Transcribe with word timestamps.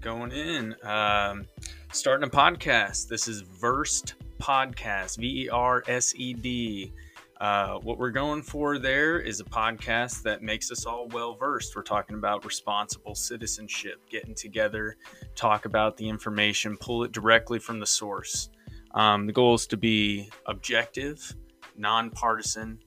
going 0.00 0.32
in. 0.32 0.74
Um, 0.82 1.46
starting 1.92 2.26
a 2.26 2.30
podcast. 2.30 3.08
This 3.08 3.28
is 3.28 3.42
Versed 3.42 4.14
Podcast, 4.38 5.18
V 5.18 5.44
E 5.44 5.48
R 5.50 5.84
S 5.86 6.14
E 6.16 6.32
D. 6.32 6.92
Uh, 7.40 7.78
what 7.78 7.98
we're 7.98 8.10
going 8.10 8.42
for 8.42 8.78
there 8.78 9.18
is 9.18 9.40
a 9.40 9.44
podcast 9.44 10.22
that 10.22 10.42
makes 10.42 10.70
us 10.70 10.86
all 10.86 11.08
well 11.08 11.34
versed. 11.34 11.74
We're 11.74 11.82
talking 11.82 12.16
about 12.16 12.44
responsible 12.44 13.14
citizenship, 13.14 14.00
getting 14.10 14.34
together, 14.34 14.96
talk 15.34 15.64
about 15.64 15.96
the 15.96 16.08
information, 16.08 16.76
pull 16.78 17.04
it 17.04 17.12
directly 17.12 17.58
from 17.58 17.78
the 17.78 17.86
source. 17.86 18.50
Um, 18.92 19.26
the 19.26 19.32
goal 19.32 19.54
is 19.54 19.66
to 19.68 19.76
be 19.76 20.30
objective, 20.46 21.34
nonpartisan, 21.76 22.78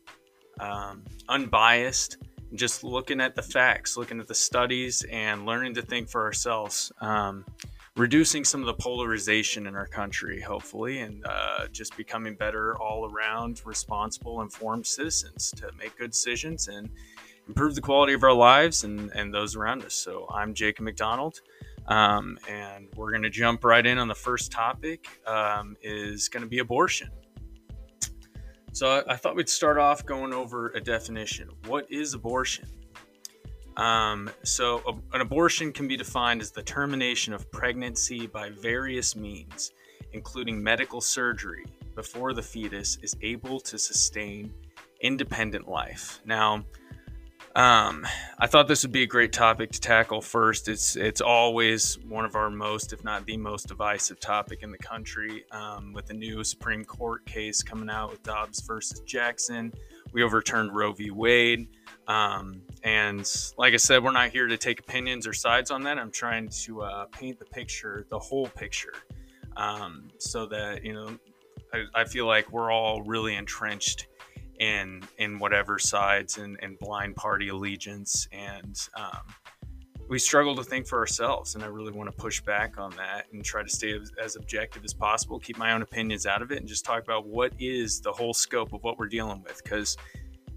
um, 0.59 1.03
unbiased, 1.29 2.17
just 2.55 2.83
looking 2.83 3.19
at 3.21 3.35
the 3.35 3.41
facts, 3.41 3.97
looking 3.97 4.19
at 4.19 4.27
the 4.27 4.35
studies, 4.35 5.03
and 5.11 5.45
learning 5.45 5.73
to 5.75 5.81
think 5.81 6.09
for 6.09 6.23
ourselves. 6.23 6.91
Um, 7.01 7.45
reducing 7.95 8.43
some 8.43 8.59
of 8.59 8.65
the 8.65 8.73
polarization 8.73 9.67
in 9.67 9.75
our 9.75 9.87
country, 9.87 10.41
hopefully, 10.41 10.99
and 10.99 11.23
uh, 11.25 11.67
just 11.71 11.95
becoming 11.95 12.35
better 12.35 12.75
all 12.77 13.09
around, 13.11 13.61
responsible, 13.65 14.41
informed 14.41 14.85
citizens 14.85 15.51
to 15.57 15.69
make 15.77 15.97
good 15.97 16.11
decisions 16.11 16.67
and 16.67 16.89
improve 17.47 17.75
the 17.75 17.81
quality 17.81 18.13
of 18.13 18.23
our 18.23 18.33
lives 18.33 18.83
and, 18.83 19.11
and 19.11 19.33
those 19.33 19.55
around 19.55 19.83
us. 19.83 19.93
So 19.93 20.27
I'm 20.33 20.53
Jacob 20.53 20.85
McDonald. 20.85 21.41
Um, 21.87 22.37
and 22.49 22.87
we're 22.95 23.11
going 23.11 23.23
to 23.23 23.29
jump 23.29 23.65
right 23.65 23.85
in 23.85 23.97
on 23.97 24.07
the 24.07 24.15
first 24.15 24.51
topic 24.51 25.05
um, 25.27 25.75
is 25.81 26.29
going 26.29 26.43
to 26.43 26.49
be 26.49 26.59
abortion. 26.59 27.09
So 28.73 29.03
I, 29.07 29.15
thought 29.15 29.35
we'd 29.35 29.47
start 29.47 29.77
off 29.77 30.03
going 30.03 30.33
over 30.33 30.69
a 30.69 30.81
definition. 30.81 31.47
What 31.67 31.85
is 31.91 32.15
abortion? 32.15 32.67
Um, 33.77 34.31
so 34.41 34.81
a, 34.87 35.15
an 35.15 35.21
abortion 35.21 35.71
can 35.71 35.87
be 35.87 35.95
defined 35.95 36.41
as 36.41 36.49
the 36.49 36.63
termination 36.63 37.33
of 37.33 37.51
pregnancy 37.51 38.25
by 38.25 38.49
various 38.49 39.15
means, 39.15 39.73
including 40.13 40.61
medical 40.61 41.01
surgery, 41.01 41.65
before 41.93 42.33
the 42.33 42.41
fetus 42.41 42.97
is 43.03 43.15
able 43.21 43.59
to 43.59 43.77
sustain 43.77 44.51
independent 45.01 45.67
life. 45.67 46.19
Now, 46.25 46.65
um, 47.55 48.07
I 48.39 48.47
thought 48.47 48.67
this 48.67 48.81
would 48.83 48.91
be 48.91 49.03
a 49.03 49.07
great 49.07 49.31
topic 49.31 49.71
to 49.73 49.79
tackle 49.79 50.21
first. 50.21 50.67
It's 50.67 50.95
it's 50.95 51.21
always 51.21 51.99
one 51.99 52.25
of 52.25 52.35
our 52.35 52.49
most, 52.49 52.93
if 52.93 53.03
not 53.03 53.27
the 53.27 53.37
most, 53.37 53.67
divisive 53.67 54.19
topic 54.19 54.63
in 54.63 54.71
the 54.71 54.77
country. 54.79 55.45
Um, 55.51 55.93
with 55.93 56.07
the 56.07 56.15
new 56.15 56.43
Supreme 56.43 56.83
Court 56.83 57.23
case 57.27 57.61
coming 57.61 57.91
out 57.91 58.09
with 58.09 58.23
Dobbs 58.23 58.61
versus 58.61 59.01
Jackson, 59.01 59.71
we 60.13 60.23
overturned 60.23 60.75
Roe 60.75 60.93
v. 60.93 61.11
Wade. 61.11 61.67
Um, 62.07 62.63
and 62.83 63.31
like 63.57 63.73
I 63.73 63.77
said, 63.77 64.03
we're 64.03 64.11
not 64.11 64.31
here 64.31 64.47
to 64.47 64.57
take 64.57 64.79
opinions 64.79 65.27
or 65.27 65.33
sides 65.33 65.69
on 65.69 65.83
that. 65.83 65.99
I'm 65.99 66.11
trying 66.11 66.49
to 66.49 66.81
uh, 66.81 67.05
paint 67.11 67.37
the 67.37 67.45
picture, 67.45 68.07
the 68.09 68.19
whole 68.19 68.47
picture, 68.47 68.93
um, 69.57 70.07
so 70.17 70.47
that 70.47 70.83
you 70.83 70.93
know, 70.93 71.19
I, 71.71 71.83
I 72.01 72.05
feel 72.05 72.25
like 72.25 72.51
we're 72.51 72.71
all 72.71 73.03
really 73.03 73.35
entrenched 73.35 74.07
in 74.59 75.03
in 75.17 75.39
whatever 75.39 75.79
sides 75.79 76.37
and, 76.37 76.57
and 76.61 76.77
blind 76.79 77.15
party 77.15 77.49
allegiance. 77.49 78.27
And 78.31 78.77
um, 78.95 79.33
we 80.07 80.19
struggle 80.19 80.55
to 80.55 80.63
think 80.63 80.85
for 80.85 80.99
ourselves 80.99 81.55
and 81.55 81.63
i 81.63 81.67
really 81.67 81.91
want 81.91 82.09
to 82.09 82.15
push 82.15 82.41
back 82.41 82.77
on 82.77 82.91
that 82.91 83.25
and 83.31 83.43
try 83.43 83.63
to 83.63 83.69
stay 83.69 83.93
as, 83.93 84.11
as, 84.21 84.35
objective 84.35 84.83
as 84.83 84.93
possible 84.93 85.39
keep 85.39 85.57
my 85.57 85.71
own 85.71 85.81
opinions 85.81 86.25
out 86.25 86.41
of 86.41 86.51
it 86.51 86.59
and 86.59 86.67
just 86.67 86.85
talk 86.85 87.03
about 87.03 87.25
what 87.25 87.53
is 87.57 88.01
the 88.01 88.11
whole 88.11 88.33
scope 88.33 88.73
of 88.73 88.83
what 88.83 88.99
we're 88.99 89.07
dealing 89.07 89.41
with. 89.43 89.61
Because 89.63 89.97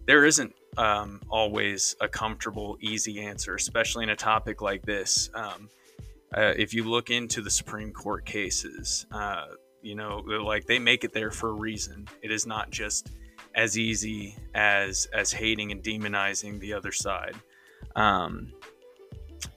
there 0.07 0.25
isn't 0.25 0.55
um, 0.77 1.21
always 1.29 1.97
a 2.01 2.09
comfortable 2.09 2.77
easy 2.81 3.21
answer 3.21 3.55
especially 3.55 4.05
in 4.05 4.11
a 4.11 4.17
topic 4.17 4.61
like 4.61 4.83
this. 4.83 5.31
Um, 5.35 5.71
uh, 6.37 6.53
if 6.57 6.75
you 6.75 6.85
look 6.85 7.11
into 7.11 7.41
the 7.41 7.51
supreme 7.51 7.93
court 7.93 8.27
cases 8.27 9.07
uh, 9.13 9.47
you 9.81 9.95
know 9.95 10.19
like 10.19 10.67
they 10.67 10.79
make 10.79 11.05
it 11.05 11.13
there 11.13 11.31
for 11.31 11.51
a 11.51 11.55
reason. 11.55 12.09
It 12.21 12.33
is 12.33 12.47
not 12.47 12.71
just 12.71 13.13
as 13.57 13.79
easy 13.79 14.37
as 14.55 15.07
as 15.13 15.33
hating 15.33 15.73
and 15.73 15.83
demonizing 15.83 16.61
the 16.61 16.75
other 16.75 16.93
side. 16.93 17.35
Um, 17.97 18.53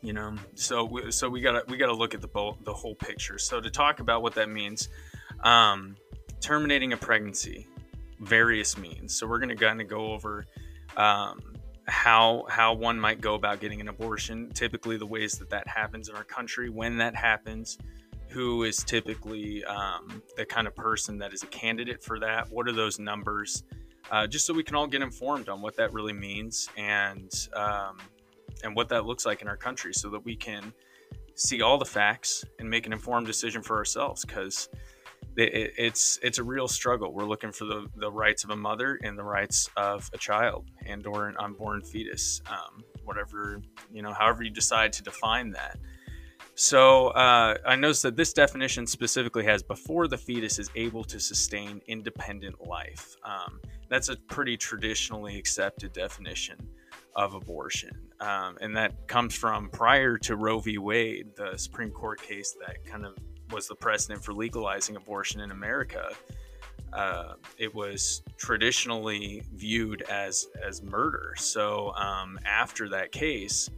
you 0.01 0.13
know, 0.13 0.35
so 0.55 1.09
so 1.09 1.29
we 1.29 1.41
gotta 1.41 1.63
we 1.67 1.77
gotta 1.77 1.93
look 1.93 2.13
at 2.13 2.21
the 2.21 2.53
the 2.63 2.73
whole 2.73 2.95
picture. 2.95 3.38
So 3.38 3.59
to 3.59 3.69
talk 3.69 3.99
about 3.99 4.21
what 4.21 4.33
that 4.35 4.49
means, 4.49 4.89
um, 5.43 5.95
terminating 6.39 6.93
a 6.93 6.97
pregnancy, 6.97 7.67
various 8.21 8.77
means. 8.77 9.15
So 9.15 9.27
we're 9.27 9.39
gonna 9.39 9.55
kind 9.55 9.81
of 9.81 9.88
go 9.88 10.13
over 10.13 10.45
um, 10.95 11.41
how 11.88 12.45
how 12.49 12.73
one 12.73 12.97
might 12.99 13.19
go 13.19 13.35
about 13.35 13.59
getting 13.59 13.81
an 13.81 13.89
abortion. 13.89 14.49
Typically, 14.53 14.95
the 14.95 15.05
ways 15.05 15.33
that 15.33 15.49
that 15.49 15.67
happens 15.67 16.07
in 16.07 16.15
our 16.15 16.23
country, 16.23 16.69
when 16.69 16.97
that 16.97 17.15
happens, 17.15 17.77
who 18.29 18.63
is 18.63 18.77
typically 18.77 19.65
um, 19.65 20.21
the 20.38 20.45
kind 20.45 20.67
of 20.67 20.75
person 20.75 21.17
that 21.17 21.33
is 21.33 21.43
a 21.43 21.47
candidate 21.47 22.01
for 22.01 22.19
that. 22.19 22.49
What 22.49 22.67
are 22.67 22.73
those 22.73 22.99
numbers? 22.99 23.63
Uh, 24.11 24.27
just 24.27 24.45
so 24.45 24.53
we 24.53 24.63
can 24.63 24.75
all 24.75 24.87
get 24.87 25.01
informed 25.01 25.49
on 25.49 25.61
what 25.61 25.75
that 25.77 25.93
really 25.93 26.13
means 26.13 26.69
and 26.77 27.31
um, 27.55 27.97
and 28.63 28.75
what 28.75 28.89
that 28.89 29.05
looks 29.05 29.25
like 29.25 29.41
in 29.41 29.47
our 29.47 29.57
country, 29.57 29.93
so 29.93 30.09
that 30.09 30.23
we 30.25 30.35
can 30.35 30.73
see 31.35 31.61
all 31.61 31.77
the 31.77 31.85
facts 31.85 32.43
and 32.59 32.69
make 32.69 32.85
an 32.85 32.93
informed 32.93 33.25
decision 33.25 33.61
for 33.61 33.77
ourselves. 33.77 34.25
Because 34.25 34.69
it, 35.37 35.73
it's 35.77 36.19
it's 36.21 36.37
a 36.37 36.43
real 36.43 36.67
struggle. 36.67 37.13
We're 37.13 37.25
looking 37.25 37.51
for 37.51 37.65
the, 37.65 37.87
the 37.95 38.11
rights 38.11 38.43
of 38.43 38.49
a 38.49 38.55
mother 38.55 38.99
and 39.03 39.17
the 39.17 39.23
rights 39.23 39.69
of 39.77 40.09
a 40.13 40.17
child 40.17 40.69
and 40.85 41.05
or 41.07 41.27
an 41.27 41.35
unborn 41.37 41.81
fetus, 41.81 42.41
um, 42.49 42.83
whatever 43.05 43.61
you 43.93 44.01
know, 44.01 44.13
however 44.13 44.43
you 44.43 44.49
decide 44.49 44.91
to 44.93 45.03
define 45.03 45.51
that. 45.51 45.77
So 46.55 47.07
uh, 47.09 47.55
I 47.65 47.77
noticed 47.77 48.03
that 48.03 48.17
this 48.17 48.33
definition 48.33 48.85
specifically 48.85 49.45
has 49.45 49.63
before 49.63 50.09
the 50.09 50.17
fetus 50.17 50.59
is 50.59 50.69
able 50.75 51.05
to 51.05 51.17
sustain 51.17 51.81
independent 51.87 52.67
life. 52.67 53.15
Um, 53.23 53.61
that's 53.89 54.09
a 54.09 54.16
pretty 54.16 54.55
traditionally 54.55 55.38
accepted 55.38 55.94
definition 55.94 56.57
of 57.16 57.33
abortion. 57.33 57.91
Um, 58.19 58.57
and 58.61 58.75
that 58.77 59.07
comes 59.07 59.35
from 59.35 59.69
prior 59.69 60.17
to 60.19 60.35
Roe 60.35 60.59
v. 60.59 60.77
Wade, 60.77 61.27
the 61.35 61.57
Supreme 61.57 61.91
Court 61.91 62.22
case 62.22 62.55
that 62.66 62.85
kind 62.85 63.05
of 63.05 63.17
was 63.51 63.67
the 63.67 63.75
precedent 63.75 64.23
for 64.23 64.33
legalizing 64.33 64.95
abortion 64.95 65.41
in 65.41 65.51
America. 65.51 66.09
Uh, 66.94 67.33
it 67.57 67.73
was 67.73 68.23
traditionally 68.38 69.44
viewed 69.53 70.01
as 70.03 70.47
as 70.66 70.81
murder. 70.81 71.33
So 71.38 71.94
um, 71.95 72.39
after 72.45 72.89
that 72.89 73.11
case, 73.11 73.69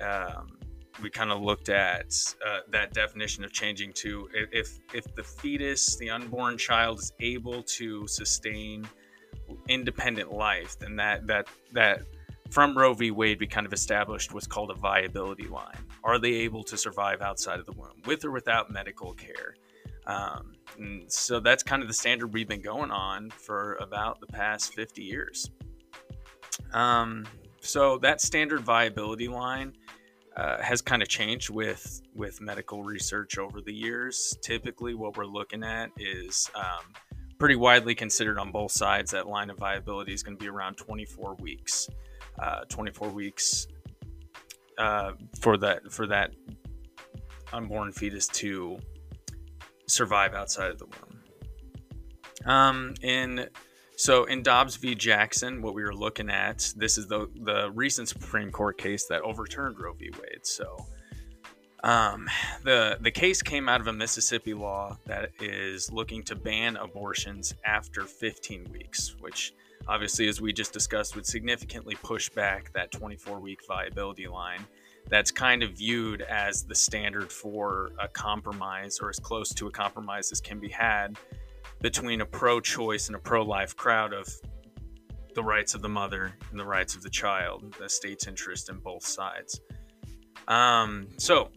um, 0.00 0.58
we 1.02 1.08
kind 1.08 1.30
of 1.30 1.40
looked 1.40 1.70
at 1.70 2.14
uh, 2.46 2.60
that 2.70 2.92
definition 2.92 3.44
of 3.44 3.52
changing 3.52 3.92
to 3.94 4.28
if 4.32 4.78
if 4.92 5.14
the 5.14 5.22
fetus, 5.22 5.96
the 5.96 6.10
unborn 6.10 6.58
child, 6.58 6.98
is 6.98 7.12
able 7.20 7.62
to 7.62 8.06
sustain 8.06 8.86
independent 9.72 10.32
life, 10.32 10.78
then 10.78 10.96
that 10.96 11.26
that 11.26 11.48
that 11.72 12.02
from 12.50 12.76
Roe 12.76 12.92
v. 12.92 13.10
Wade, 13.10 13.40
we 13.40 13.46
kind 13.46 13.66
of 13.66 13.72
established 13.72 14.34
what's 14.34 14.46
called 14.46 14.70
a 14.70 14.74
viability 14.74 15.48
line. 15.48 15.78
Are 16.04 16.18
they 16.18 16.32
able 16.32 16.62
to 16.64 16.76
survive 16.76 17.22
outside 17.22 17.58
of 17.58 17.66
the 17.66 17.72
womb, 17.72 18.02
with 18.04 18.24
or 18.24 18.30
without 18.30 18.70
medical 18.70 19.14
care? 19.14 19.54
Um, 20.06 20.52
so 21.06 21.40
that's 21.40 21.62
kind 21.62 21.80
of 21.82 21.88
the 21.88 21.94
standard 21.94 22.32
we've 22.32 22.48
been 22.48 22.62
going 22.62 22.90
on 22.90 23.30
for 23.30 23.74
about 23.74 24.20
the 24.20 24.26
past 24.26 24.74
50 24.74 25.02
years. 25.02 25.50
Um, 26.72 27.24
so 27.60 27.98
that 27.98 28.20
standard 28.20 28.60
viability 28.60 29.28
line 29.28 29.74
uh, 30.36 30.60
has 30.62 30.80
kind 30.80 31.02
of 31.02 31.08
changed 31.08 31.50
with 31.50 32.02
with 32.14 32.40
medical 32.40 32.82
research 32.82 33.38
over 33.38 33.60
the 33.60 33.72
years. 33.72 34.36
Typically, 34.42 34.94
what 34.94 35.16
we're 35.16 35.26
looking 35.26 35.62
at 35.62 35.90
is 35.96 36.50
um, 36.54 36.92
pretty 37.42 37.56
widely 37.56 37.92
considered 37.92 38.38
on 38.38 38.52
both 38.52 38.70
sides. 38.70 39.10
That 39.10 39.26
line 39.26 39.50
of 39.50 39.58
viability 39.58 40.14
is 40.14 40.22
going 40.22 40.36
to 40.36 40.40
be 40.40 40.48
around 40.48 40.76
24 40.76 41.34
weeks. 41.40 41.88
Uh, 42.40 42.60
24 42.68 43.08
weeks 43.08 43.66
uh, 44.78 45.14
for 45.40 45.56
that 45.56 45.90
for 45.90 46.06
that 46.06 46.30
unborn 47.52 47.90
fetus 47.90 48.28
to 48.28 48.78
survive 49.88 50.34
outside 50.34 50.70
of 50.70 50.78
the 50.78 50.86
womb. 50.86 52.48
Um, 52.48 52.94
in 53.02 53.48
so 53.96 54.22
in 54.26 54.44
Dobbs 54.44 54.76
v. 54.76 54.94
Jackson, 54.94 55.62
what 55.62 55.74
we 55.74 55.82
were 55.82 55.96
looking 55.96 56.30
at, 56.30 56.72
this 56.76 56.96
is 56.96 57.08
the 57.08 57.26
the 57.42 57.72
recent 57.74 58.08
Supreme 58.08 58.52
Court 58.52 58.78
case 58.78 59.06
that 59.06 59.20
overturned 59.22 59.80
Roe 59.80 59.94
v. 59.94 60.12
Wade. 60.12 60.46
So 60.46 60.86
um, 61.82 62.28
the 62.64 62.98
the 63.00 63.10
case 63.10 63.42
came 63.42 63.68
out 63.68 63.80
of 63.80 63.86
a 63.86 63.92
Mississippi 63.92 64.54
law 64.54 64.96
that 65.06 65.30
is 65.40 65.90
looking 65.92 66.22
to 66.24 66.34
ban 66.34 66.76
abortions 66.76 67.54
after 67.64 68.04
15 68.04 68.66
weeks, 68.72 69.16
which 69.20 69.54
obviously, 69.88 70.28
as 70.28 70.40
we 70.40 70.52
just 70.52 70.72
discussed, 70.72 71.14
would 71.16 71.26
significantly 71.26 71.96
push 72.02 72.28
back 72.28 72.72
that 72.72 72.90
24 72.92 73.40
week 73.40 73.60
viability 73.66 74.28
line. 74.28 74.64
That's 75.08 75.32
kind 75.32 75.64
of 75.64 75.72
viewed 75.72 76.22
as 76.22 76.62
the 76.62 76.76
standard 76.76 77.32
for 77.32 77.90
a 78.00 78.06
compromise, 78.06 79.00
or 79.00 79.10
as 79.10 79.18
close 79.18 79.52
to 79.54 79.66
a 79.66 79.70
compromise 79.70 80.30
as 80.30 80.40
can 80.40 80.60
be 80.60 80.68
had 80.68 81.18
between 81.80 82.20
a 82.20 82.26
pro-choice 82.26 83.08
and 83.08 83.16
a 83.16 83.18
pro-life 83.18 83.76
crowd 83.76 84.12
of 84.12 84.28
the 85.34 85.42
rights 85.42 85.74
of 85.74 85.82
the 85.82 85.88
mother 85.88 86.32
and 86.50 86.60
the 86.60 86.64
rights 86.64 86.94
of 86.94 87.02
the 87.02 87.10
child, 87.10 87.74
the 87.78 87.88
state's 87.88 88.28
interest 88.28 88.70
in 88.70 88.78
both 88.78 89.04
sides. 89.04 89.60
Um, 90.46 91.08
so, 91.16 91.50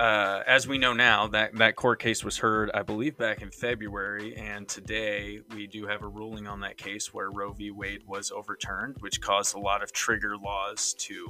uh, 0.00 0.42
as 0.46 0.68
we 0.68 0.78
know 0.78 0.92
now, 0.92 1.26
that 1.26 1.54
that 1.56 1.74
court 1.74 1.98
case 1.98 2.22
was 2.22 2.38
heard, 2.38 2.70
I 2.72 2.82
believe, 2.82 3.16
back 3.16 3.42
in 3.42 3.50
February, 3.50 4.36
and 4.36 4.68
today 4.68 5.40
we 5.54 5.66
do 5.66 5.86
have 5.86 6.02
a 6.02 6.08
ruling 6.08 6.46
on 6.46 6.60
that 6.60 6.76
case 6.76 7.12
where 7.12 7.30
Roe 7.30 7.52
v. 7.52 7.70
Wade 7.72 8.02
was 8.06 8.30
overturned, 8.30 8.96
which 9.00 9.20
caused 9.20 9.56
a 9.56 9.58
lot 9.58 9.82
of 9.82 9.92
trigger 9.92 10.36
laws 10.36 10.94
to 10.98 11.28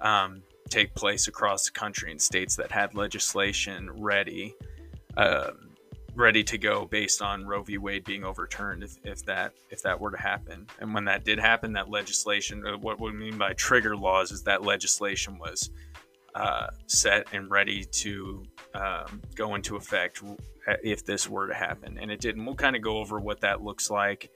um, 0.00 0.42
take 0.68 0.94
place 0.94 1.26
across 1.26 1.64
the 1.64 1.72
country 1.72 2.12
in 2.12 2.18
states 2.18 2.54
that 2.56 2.70
had 2.70 2.94
legislation 2.94 3.90
ready, 3.92 4.54
uh, 5.16 5.50
ready 6.14 6.44
to 6.44 6.58
go 6.58 6.86
based 6.86 7.22
on 7.22 7.44
Roe 7.44 7.64
v. 7.64 7.76
Wade 7.76 8.04
being 8.04 8.24
overturned. 8.24 8.84
If, 8.84 8.96
if 9.02 9.24
that 9.24 9.52
if 9.70 9.82
that 9.82 10.00
were 10.00 10.12
to 10.12 10.20
happen, 10.20 10.66
and 10.80 10.94
when 10.94 11.04
that 11.06 11.24
did 11.24 11.40
happen, 11.40 11.72
that 11.72 11.90
legislation, 11.90 12.64
uh, 12.64 12.78
what 12.78 13.00
we 13.00 13.10
mean 13.10 13.36
by 13.36 13.52
trigger 13.54 13.96
laws 13.96 14.30
is 14.30 14.44
that 14.44 14.62
legislation 14.62 15.38
was 15.38 15.70
uh, 16.36 16.68
set 16.86 17.26
and 17.32 17.50
ready 17.50 17.82
to 17.82 18.42
um, 18.74 19.22
go 19.34 19.54
into 19.54 19.76
effect 19.76 20.22
if 20.82 21.04
this 21.04 21.30
were 21.30 21.46
to 21.46 21.54
happen. 21.54 21.96
And 21.98 22.10
it 22.10 22.20
did. 22.20 22.36
And 22.36 22.46
we'll 22.46 22.54
kind 22.54 22.76
of 22.76 22.82
go 22.82 22.98
over 22.98 23.18
what 23.18 23.40
that 23.40 23.62
looks 23.62 23.90
like 23.90 24.30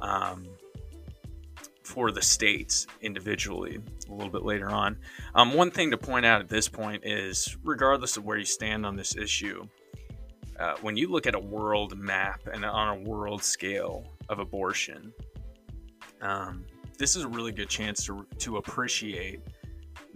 um, 0.00 0.48
for 1.84 2.10
the 2.10 2.20
states 2.20 2.88
individually 3.00 3.78
a 4.08 4.12
little 4.12 4.30
bit 4.30 4.42
later 4.42 4.68
on. 4.68 4.96
Um, 5.36 5.54
one 5.54 5.70
thing 5.70 5.92
to 5.92 5.96
point 5.96 6.26
out 6.26 6.40
at 6.40 6.48
this 6.48 6.68
point 6.68 7.04
is, 7.04 7.56
regardless 7.62 8.16
of 8.16 8.24
where 8.24 8.38
you 8.38 8.44
stand 8.44 8.84
on 8.84 8.96
this 8.96 9.14
issue, 9.14 9.68
uh, 10.58 10.74
when 10.80 10.96
you 10.96 11.08
look 11.08 11.28
at 11.28 11.36
a 11.36 11.40
world 11.40 11.96
map 11.96 12.40
and 12.52 12.64
on 12.64 12.88
a 12.88 13.08
world 13.08 13.44
scale 13.44 14.04
of 14.28 14.40
abortion, 14.40 15.12
um, 16.22 16.64
this 16.98 17.14
is 17.14 17.22
a 17.22 17.28
really 17.28 17.52
good 17.52 17.68
chance 17.68 18.04
to, 18.06 18.26
to 18.38 18.56
appreciate 18.56 19.42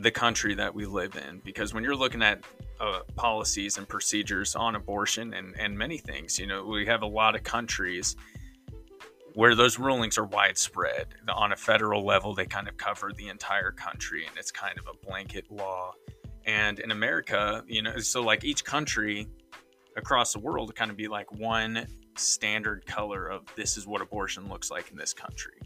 the 0.01 0.11
country 0.11 0.55
that 0.55 0.75
we 0.75 0.87
live 0.87 1.15
in 1.17 1.41
because 1.45 1.75
when 1.75 1.85
you're 1.85 1.97
looking 1.97 2.23
at 2.23 2.43
uh, 2.81 3.01
policies 3.17 3.77
and 3.77 3.87
procedures 3.87 4.55
on 4.55 4.75
abortion 4.75 5.35
and, 5.35 5.55
and 5.59 5.77
many 5.77 5.99
things 5.99 6.39
you 6.39 6.47
know 6.47 6.65
we 6.65 6.87
have 6.87 7.03
a 7.03 7.07
lot 7.07 7.35
of 7.35 7.43
countries 7.43 8.17
where 9.35 9.55
those 9.55 9.79
rulings 9.79 10.19
are 10.19 10.25
widespread. 10.25 11.07
On 11.29 11.53
a 11.53 11.57
federal 11.57 12.05
level 12.05 12.35
they 12.35 12.47
kind 12.47 12.67
of 12.67 12.77
cover 12.79 13.13
the 13.15 13.29
entire 13.29 13.71
country 13.71 14.27
and 14.27 14.37
it's 14.37 14.51
kind 14.51 14.77
of 14.79 14.89
a 14.89 15.07
blanket 15.07 15.51
law. 15.51 15.93
And 16.47 16.79
in 16.79 16.91
america 16.91 17.63
you 17.69 17.83
know 17.83 17.99
so 17.99 18.23
like 18.23 18.43
each 18.43 18.65
country 18.65 19.29
across 19.97 20.33
the 20.33 20.39
world 20.39 20.75
kind 20.75 20.91
of 20.91 20.97
be 20.97 21.09
like 21.09 21.31
one 21.33 21.87
standard 22.17 22.87
color 22.87 23.27
of 23.27 23.43
this 23.55 23.77
is 23.77 23.87
what 23.87 24.01
abortion 24.01 24.49
looks 24.49 24.71
like 24.71 24.91
in 24.91 24.97
this 24.97 25.13
country 25.13 25.60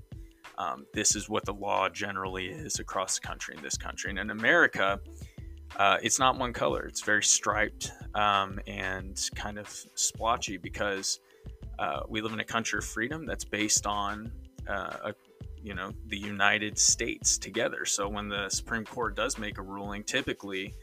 um, 0.58 0.86
this 0.92 1.16
is 1.16 1.28
what 1.28 1.44
the 1.44 1.54
law 1.54 1.88
generally 1.88 2.46
is 2.46 2.78
across 2.78 3.18
the 3.18 3.26
country 3.26 3.54
in 3.56 3.62
this 3.62 3.76
country. 3.76 4.10
And 4.10 4.18
in 4.18 4.30
America, 4.30 5.00
uh, 5.76 5.98
it's 6.02 6.18
not 6.18 6.38
one 6.38 6.52
color. 6.52 6.84
It's 6.86 7.02
very 7.02 7.22
striped 7.22 7.90
um, 8.14 8.60
and 8.66 9.20
kind 9.34 9.58
of 9.58 9.68
splotchy 9.94 10.56
because 10.56 11.20
uh, 11.78 12.00
we 12.08 12.20
live 12.20 12.32
in 12.32 12.40
a 12.40 12.44
country 12.44 12.78
of 12.78 12.84
freedom 12.84 13.26
that's 13.26 13.44
based 13.44 13.86
on 13.86 14.30
uh, 14.68 14.96
a, 15.04 15.14
you 15.62 15.74
know 15.74 15.92
the 16.06 16.18
United 16.18 16.78
States 16.78 17.38
together. 17.38 17.84
So 17.84 18.08
when 18.08 18.28
the 18.28 18.48
Supreme 18.50 18.84
Court 18.84 19.16
does 19.16 19.38
make 19.38 19.58
a 19.58 19.62
ruling, 19.62 20.04
typically 20.04 20.74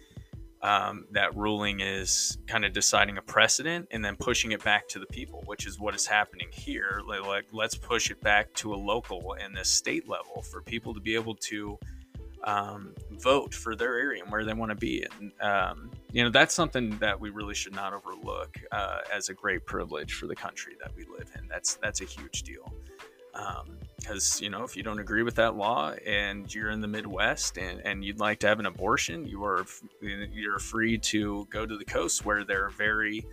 um, 0.63 1.05
that 1.11 1.35
ruling 1.35 1.79
is 1.79 2.37
kind 2.47 2.65
of 2.65 2.73
deciding 2.73 3.17
a 3.17 3.21
precedent 3.21 3.87
and 3.91 4.05
then 4.05 4.15
pushing 4.15 4.51
it 4.51 4.63
back 4.63 4.87
to 4.89 4.99
the 4.99 5.07
people, 5.07 5.41
which 5.45 5.65
is 5.65 5.79
what 5.79 5.95
is 5.95 6.05
happening 6.05 6.47
here. 6.51 7.01
Like, 7.07 7.25
like 7.25 7.45
let's 7.51 7.75
push 7.75 8.11
it 8.11 8.21
back 8.21 8.53
to 8.55 8.73
a 8.73 8.75
local 8.75 9.35
and 9.41 9.55
the 9.55 9.65
state 9.65 10.07
level 10.07 10.41
for 10.41 10.61
people 10.61 10.93
to 10.93 10.99
be 10.99 11.15
able 11.15 11.35
to 11.35 11.79
um, 12.43 12.93
vote 13.11 13.53
for 13.53 13.75
their 13.75 13.97
area 13.97 14.23
and 14.23 14.31
where 14.31 14.43
they 14.45 14.53
want 14.53 14.69
to 14.69 14.75
be. 14.75 15.05
And 15.19 15.31
um, 15.41 15.91
you 16.11 16.23
know 16.23 16.29
that's 16.29 16.53
something 16.53 16.97
that 16.99 17.19
we 17.19 17.29
really 17.29 17.55
should 17.55 17.75
not 17.75 17.93
overlook 17.93 18.57
uh, 18.71 18.99
as 19.11 19.29
a 19.29 19.33
great 19.33 19.65
privilege 19.65 20.13
for 20.13 20.27
the 20.27 20.35
country 20.35 20.75
that 20.81 20.91
we 20.95 21.05
live 21.05 21.31
in. 21.37 21.47
That's 21.47 21.75
that's 21.75 22.01
a 22.01 22.05
huge 22.05 22.43
deal. 22.43 22.71
Um, 23.33 23.77
because 23.97 24.41
you 24.41 24.49
know 24.49 24.63
if 24.63 24.75
you 24.75 24.81
don't 24.81 24.97
agree 24.97 25.21
with 25.21 25.35
that 25.35 25.55
law 25.55 25.91
and 26.07 26.53
you're 26.53 26.71
in 26.71 26.81
the 26.81 26.87
midwest 26.87 27.57
and, 27.57 27.81
and 27.85 28.03
you'd 28.03 28.19
like 28.19 28.39
to 28.39 28.47
have 28.47 28.59
an 28.59 28.65
abortion 28.65 29.27
you 29.27 29.43
are 29.43 29.63
you're 30.01 30.57
free 30.57 30.97
to 30.97 31.47
go 31.51 31.67
to 31.67 31.77
the 31.77 31.85
coast 31.85 32.25
where 32.25 32.43
they're 32.43 32.69
very 32.69 33.23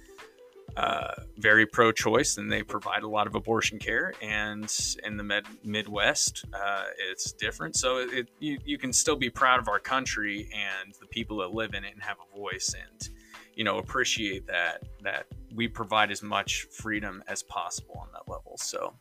uh, 0.76 1.14
very 1.38 1.66
pro-choice 1.66 2.36
and 2.36 2.52
they 2.52 2.62
provide 2.62 3.02
a 3.02 3.08
lot 3.08 3.26
of 3.26 3.34
abortion 3.34 3.80
care. 3.80 4.12
And 4.22 4.72
in 5.02 5.16
the 5.16 5.24
med- 5.24 5.46
midwest 5.64 6.44
uh, 6.52 6.84
it's 6.98 7.32
different. 7.32 7.74
So 7.74 7.98
it, 7.98 8.28
you, 8.38 8.58
you 8.64 8.78
can 8.78 8.92
still 8.92 9.16
be 9.16 9.28
proud 9.30 9.58
of 9.58 9.68
our 9.68 9.80
country 9.80 10.48
and 10.54 10.94
the 11.00 11.06
people 11.06 11.38
that 11.38 11.52
live 11.52 11.74
in 11.74 11.84
it 11.84 11.94
and 11.94 12.02
have 12.02 12.18
a 12.20 12.36
voice 12.36 12.74
and 12.74 13.08
you 13.54 13.64
know 13.64 13.78
appreciate 13.78 14.46
that 14.46 14.84
that 15.02 15.26
we 15.52 15.66
provide 15.66 16.12
as 16.12 16.22
much 16.22 16.68
freedom 16.70 17.24
as 17.26 17.42
possible 17.42 17.96
on 18.00 18.08
that 18.12 18.30
level. 18.30 18.56
So 18.58 18.94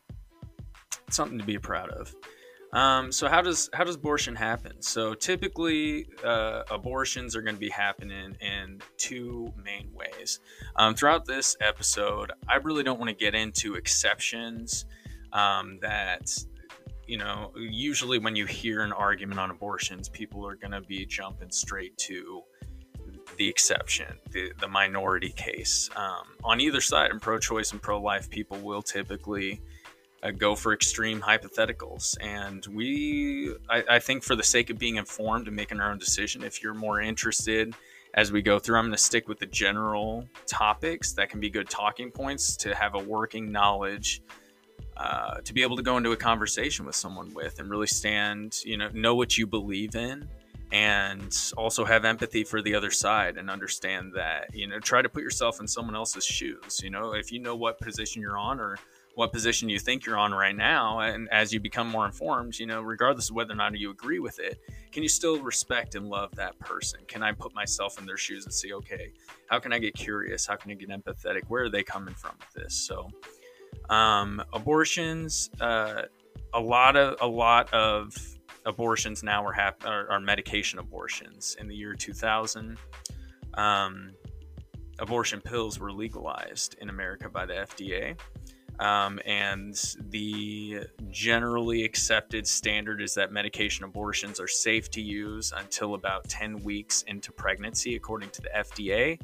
something 1.12 1.38
to 1.38 1.44
be 1.44 1.58
proud 1.58 1.90
of. 1.90 2.14
Um, 2.72 3.10
so 3.10 3.28
how 3.28 3.40
does 3.40 3.70
how 3.72 3.84
does 3.84 3.94
abortion 3.94 4.34
happen? 4.34 4.82
So 4.82 5.14
typically, 5.14 6.06
uh, 6.22 6.64
abortions 6.70 7.34
are 7.34 7.40
going 7.40 7.54
to 7.54 7.60
be 7.60 7.70
happening 7.70 8.36
in 8.40 8.80
two 8.98 9.52
main 9.64 9.90
ways. 9.94 10.40
Um, 10.76 10.94
throughout 10.94 11.24
this 11.24 11.56
episode, 11.62 12.32
I 12.46 12.56
really 12.56 12.82
don't 12.82 12.98
want 12.98 13.08
to 13.08 13.16
get 13.16 13.34
into 13.34 13.74
exceptions. 13.74 14.84
Um, 15.32 15.78
that 15.82 16.30
you 17.06 17.16
know, 17.16 17.52
usually 17.56 18.18
when 18.18 18.36
you 18.36 18.44
hear 18.44 18.82
an 18.82 18.92
argument 18.92 19.40
on 19.40 19.50
abortions, 19.50 20.10
people 20.10 20.46
are 20.46 20.54
going 20.54 20.72
to 20.72 20.82
be 20.82 21.06
jumping 21.06 21.50
straight 21.50 21.96
to 21.96 22.42
the 23.36 23.48
exception, 23.48 24.18
the, 24.30 24.52
the 24.60 24.68
minority 24.68 25.30
case. 25.30 25.88
Um, 25.96 26.26
on 26.44 26.60
either 26.60 26.82
side, 26.82 27.10
in 27.10 27.18
pro-choice 27.18 27.72
and 27.72 27.80
pro-life, 27.80 28.28
people 28.28 28.58
will 28.58 28.82
typically 28.82 29.62
go 30.36 30.54
for 30.54 30.72
extreme 30.72 31.20
hypotheticals. 31.20 32.16
And 32.20 32.64
we, 32.66 33.54
I, 33.68 33.84
I, 33.88 33.98
think, 33.98 34.22
for 34.22 34.36
the 34.36 34.42
sake 34.42 34.70
of 34.70 34.78
being 34.78 34.96
informed 34.96 35.46
and 35.46 35.56
making 35.56 35.80
our 35.80 35.90
own 35.90 35.98
decision, 35.98 36.42
if 36.42 36.62
you're 36.62 36.74
more 36.74 37.00
interested 37.00 37.74
as 38.14 38.32
we 38.32 38.42
go 38.42 38.58
through, 38.58 38.78
I'm 38.78 38.86
going 38.86 38.92
to 38.92 39.02
stick 39.02 39.28
with 39.28 39.38
the 39.38 39.46
general 39.46 40.26
topics 40.46 41.12
that 41.12 41.30
can 41.30 41.40
be 41.40 41.50
good 41.50 41.68
talking 41.68 42.10
points 42.10 42.56
to 42.58 42.74
have 42.74 42.94
a 42.94 42.98
working 42.98 43.52
knowledge. 43.52 44.22
Uh, 44.96 45.40
to 45.42 45.54
be 45.54 45.62
able 45.62 45.76
to 45.76 45.82
go 45.82 45.96
into 45.96 46.10
a 46.10 46.16
conversation 46.16 46.84
with 46.84 46.96
someone 46.96 47.32
with 47.32 47.60
and 47.60 47.70
really 47.70 47.86
stand, 47.86 48.60
you 48.64 48.76
know, 48.76 48.88
know 48.92 49.14
what 49.14 49.38
you 49.38 49.46
believe 49.46 49.94
in 49.94 50.28
and 50.72 51.52
also 51.56 51.84
have 51.84 52.04
empathy 52.04 52.42
for 52.42 52.60
the 52.62 52.74
other 52.74 52.90
side 52.90 53.36
and 53.36 53.48
understand 53.48 54.12
that, 54.14 54.52
you 54.52 54.66
know, 54.66 54.78
try 54.80 55.00
to 55.00 55.08
put 55.08 55.22
yourself 55.22 55.60
in 55.60 55.68
someone 55.68 55.94
else's 55.94 56.24
shoes. 56.24 56.80
You 56.82 56.90
know, 56.90 57.12
if 57.12 57.32
you 57.32 57.38
know 57.38 57.54
what 57.54 57.78
position 57.78 58.20
you're 58.20 58.36
on 58.36 58.58
or 58.60 58.76
what 59.18 59.32
position 59.32 59.68
you 59.68 59.80
think 59.80 60.06
you're 60.06 60.16
on 60.16 60.30
right 60.30 60.54
now 60.54 61.00
and 61.00 61.28
as 61.32 61.52
you 61.52 61.58
become 61.58 61.88
more 61.88 62.06
informed 62.06 62.56
you 62.56 62.66
know 62.66 62.80
regardless 62.80 63.30
of 63.30 63.34
whether 63.34 63.52
or 63.52 63.56
not 63.56 63.76
you 63.76 63.90
agree 63.90 64.20
with 64.20 64.38
it 64.38 64.60
can 64.92 65.02
you 65.02 65.08
still 65.08 65.40
respect 65.40 65.96
and 65.96 66.08
love 66.08 66.34
that 66.36 66.56
person? 66.60 67.00
Can 67.08 67.24
i 67.24 67.32
put 67.32 67.52
myself 67.52 67.98
in 67.98 68.06
their 68.06 68.16
shoes 68.16 68.44
and 68.44 68.54
see 68.54 68.72
okay 68.74 69.12
how 69.48 69.58
can 69.58 69.72
i 69.72 69.78
get 69.80 69.94
curious? 69.94 70.46
How 70.46 70.54
can 70.54 70.70
i 70.70 70.74
get 70.74 70.88
empathetic? 70.90 71.42
Where 71.48 71.64
are 71.64 71.68
they 71.68 71.82
coming 71.82 72.14
from 72.14 72.36
with 72.38 72.62
this? 72.62 72.74
So 72.74 73.10
um, 73.90 74.40
abortions 74.52 75.50
uh, 75.60 76.02
a 76.54 76.60
lot 76.60 76.96
of 76.96 77.16
a 77.20 77.26
lot 77.26 77.74
of 77.74 78.16
abortions 78.66 79.24
now 79.24 79.44
are, 79.44 79.52
hap- 79.52 79.84
are, 79.84 80.08
are 80.10 80.20
medication 80.20 80.78
abortions. 80.78 81.56
In 81.58 81.66
the 81.66 81.74
year 81.74 81.94
2000 81.94 82.78
um, 83.54 84.12
abortion 85.00 85.40
pills 85.40 85.78
were 85.78 85.92
legalized 85.92 86.74
in 86.80 86.90
america 86.90 87.28
by 87.28 87.46
the 87.46 87.52
fda 87.52 88.18
um, 88.78 89.18
and 89.26 89.74
the 90.10 90.80
generally 91.10 91.84
accepted 91.84 92.46
standard 92.46 93.00
is 93.02 93.14
that 93.14 93.32
medication 93.32 93.84
abortions 93.84 94.38
are 94.38 94.48
safe 94.48 94.90
to 94.92 95.00
use 95.00 95.52
until 95.56 95.94
about 95.94 96.28
10 96.28 96.62
weeks 96.62 97.02
into 97.02 97.32
pregnancy, 97.32 97.96
according 97.96 98.30
to 98.30 98.42
the 98.42 98.50
FDA. 98.56 99.18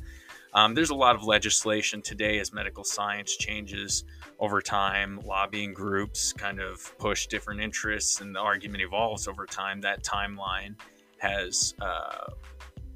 Um, 0.55 0.75
there's 0.75 0.91
a 0.91 0.95
lot 0.95 1.17
of 1.17 1.25
legislation 1.25 2.01
today 2.01 2.39
as 2.39 2.53
medical 2.53 2.85
science 2.85 3.37
changes 3.37 4.05
over 4.39 4.61
time. 4.61 5.21
Lobbying 5.25 5.75
groups 5.75 6.33
kind 6.33 6.61
of 6.61 6.97
push 6.99 7.27
different 7.27 7.61
interests, 7.61 8.21
and 8.21 8.35
the 8.35 8.41
argument 8.41 8.83
evolves 8.83 9.27
over 9.27 9.47
time. 9.47 9.81
That 9.81 10.05
timeline 10.05 10.77
has 11.19 11.75
uh, 11.81 12.31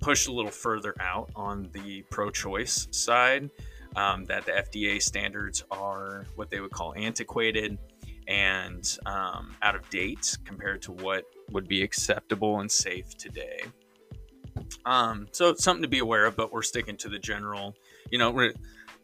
pushed 0.01 0.29
a 0.29 0.33
little 0.33 0.51
further 0.51 0.95
out 1.01 1.31
on 1.35 1.69
the 1.73 2.03
pro 2.11 2.31
choice 2.31 2.87
side 2.93 3.51
um, 3.99 4.25
that 4.27 4.47
the 4.47 4.53
FDA 4.53 5.03
standards 5.03 5.65
are 5.73 6.25
what 6.37 6.51
they 6.51 6.61
would 6.61 6.71
call 6.71 6.95
antiquated 6.95 7.77
and 8.29 8.97
um, 9.07 9.57
out 9.61 9.75
of 9.75 9.91
date 9.91 10.39
compared 10.45 10.81
to 10.83 10.93
what 10.93 11.25
would 11.51 11.67
be 11.67 11.83
acceptable 11.83 12.61
and 12.61 12.71
safe 12.71 13.17
today. 13.17 13.61
Um, 14.85 15.27
so 15.33 15.51
it's 15.51 15.65
something 15.65 15.83
to 15.83 15.89
be 15.89 15.99
aware 15.99 16.27
of, 16.27 16.37
but 16.37 16.53
we're 16.53 16.63
sticking 16.63 16.97
to 16.99 17.09
the 17.09 17.19
general. 17.19 17.75
You 18.13 18.19
know, 18.19 18.51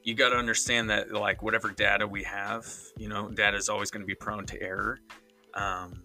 you 0.05 0.15
got 0.15 0.29
to 0.29 0.37
understand 0.37 0.89
that 0.91 1.11
like 1.11 1.43
whatever 1.43 1.71
data 1.71 2.07
we 2.07 2.23
have, 2.23 2.65
you 2.97 3.09
know, 3.09 3.29
data 3.31 3.57
is 3.57 3.69
always 3.69 3.91
going 3.91 4.03
to 4.03 4.07
be 4.07 4.15
prone 4.15 4.47
to 4.47 4.63
error. 4.63 5.01
Um, 5.55 6.04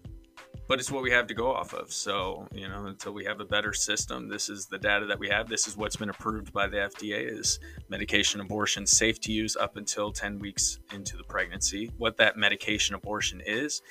but 0.70 0.78
it's 0.78 0.92
what 0.92 1.02
we 1.02 1.10
have 1.10 1.26
to 1.26 1.34
go 1.34 1.52
off 1.52 1.74
of. 1.74 1.92
So, 1.92 2.46
you 2.52 2.68
know, 2.68 2.86
until 2.86 3.10
we 3.10 3.24
have 3.24 3.40
a 3.40 3.44
better 3.44 3.72
system, 3.72 4.28
this 4.28 4.48
is 4.48 4.66
the 4.66 4.78
data 4.78 5.04
that 5.06 5.18
we 5.18 5.28
have. 5.28 5.48
This 5.48 5.66
is 5.66 5.76
what's 5.76 5.96
been 5.96 6.10
approved 6.10 6.52
by 6.52 6.68
the 6.68 6.76
FDA 6.76 7.28
is 7.28 7.58
medication 7.88 8.40
abortion 8.40 8.86
safe 8.86 9.20
to 9.22 9.32
use 9.32 9.56
up 9.56 9.76
until 9.76 10.12
10 10.12 10.38
weeks 10.38 10.78
into 10.94 11.16
the 11.16 11.24
pregnancy. 11.24 11.90
What 11.98 12.16
that 12.18 12.36
medication 12.36 12.94
abortion 12.94 13.42
is, 13.44 13.82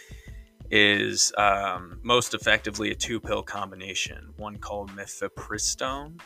is 0.71 1.33
um, 1.37 1.99
most 2.01 2.33
effectively 2.33 2.91
a 2.91 2.95
two 2.95 3.19
pill 3.19 3.43
combination, 3.43 4.33
one 4.37 4.55
called 4.55 4.89
mifepristone, 4.91 6.17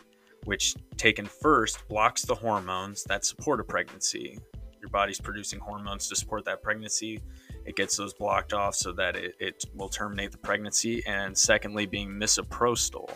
which 0.43 0.75
taken 0.97 1.25
first 1.25 1.87
blocks 1.87 2.21
the 2.25 2.35
hormones 2.35 3.03
that 3.05 3.25
support 3.25 3.59
a 3.59 3.63
pregnancy. 3.63 4.37
Your 4.79 4.89
body's 4.91 5.19
producing 5.19 5.59
hormones 5.59 6.07
to 6.09 6.15
support 6.15 6.45
that 6.45 6.61
pregnancy 6.61 7.23
it 7.65 7.75
gets 7.75 7.97
those 7.97 8.13
blocked 8.13 8.53
off 8.53 8.75
so 8.75 8.91
that 8.93 9.15
it, 9.15 9.35
it 9.39 9.65
will 9.73 9.89
terminate 9.89 10.31
the 10.31 10.37
pregnancy. 10.37 11.03
And 11.05 11.37
secondly, 11.37 11.85
being 11.85 12.09
misoprostol, 12.09 13.09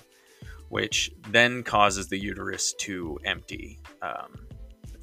which 0.70 1.12
then 1.30 1.64
causes 1.64 2.08
the 2.08 2.18
uterus 2.18 2.74
to 2.80 3.20
empty. 3.24 3.80
Um, 4.02 4.48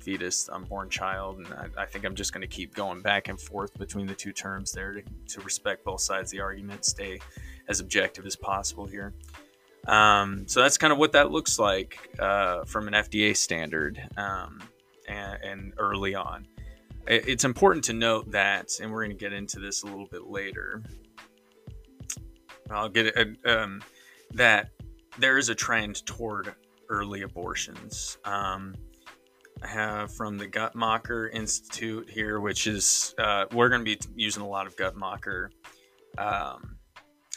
fetus, 0.05 0.51
unborn 0.51 0.91
child, 0.91 1.39
and 1.39 1.47
I, 1.55 1.83
I 1.83 1.87
think 1.87 2.05
I'm 2.05 2.15
just 2.15 2.35
going 2.35 2.43
to 2.43 2.47
keep 2.47 2.75
going 2.75 3.01
back 3.01 3.29
and 3.29 3.41
forth 3.41 3.73
between 3.79 4.07
the 4.07 4.15
two 4.15 4.33
terms 4.33 4.71
there 4.71 4.93
to, 4.93 5.03
to 5.29 5.41
respect 5.41 5.83
both 5.83 6.03
sides 6.03 6.31
of 6.31 6.37
the 6.37 6.43
argument, 6.43 6.85
stay 6.85 7.19
as 7.69 7.81
objective 7.81 8.27
as 8.27 8.37
possible 8.37 8.85
here. 8.85 9.15
Um, 9.87 10.47
so 10.47 10.61
that's 10.61 10.79
kind 10.79 10.93
of 10.93 10.99
what 10.99 11.13
that 11.13 11.31
looks 11.31 11.59
like 11.59 11.99
uh, 12.19 12.65
from 12.65 12.89
an 12.89 12.95
FDA 12.95 13.37
standard 13.37 14.01
um, 14.17 14.63
and, 15.09 15.43
and, 15.43 15.73
early 15.77 16.15
on 16.15 16.47
it's 17.07 17.45
important 17.45 17.85
to 17.85 17.93
note 17.93 18.31
that, 18.31 18.71
and 18.81 18.91
we're 18.91 19.05
going 19.05 19.17
to 19.17 19.23
get 19.23 19.33
into 19.33 19.61
this 19.61 19.83
a 19.83 19.87
little 19.87 20.07
bit 20.07 20.27
later. 20.27 20.83
I'll 22.71 22.89
get 22.89 23.07
it, 23.07 23.39
um, 23.47 23.83
that 24.33 24.71
there 25.19 25.39
is 25.39 25.49
a 25.49 25.55
trend 25.55 26.05
toward 26.07 26.55
early 26.89 27.23
abortions. 27.23 28.19
Um, 28.25 28.75
I 29.63 29.67
have 29.69 30.15
from 30.15 30.39
the 30.39 30.47
Guttmacher 30.47 31.33
Institute 31.33 32.11
here, 32.11 32.41
which 32.41 32.67
is 32.67 33.15
uh, 33.19 33.47
we're 33.53 33.69
going 33.69 33.85
to 33.85 33.97
be 33.97 33.99
using 34.15 34.43
a 34.43 34.49
lot 34.49 34.67
of 34.67 34.77
Guttmacher 34.77 35.49
um, 36.19 36.77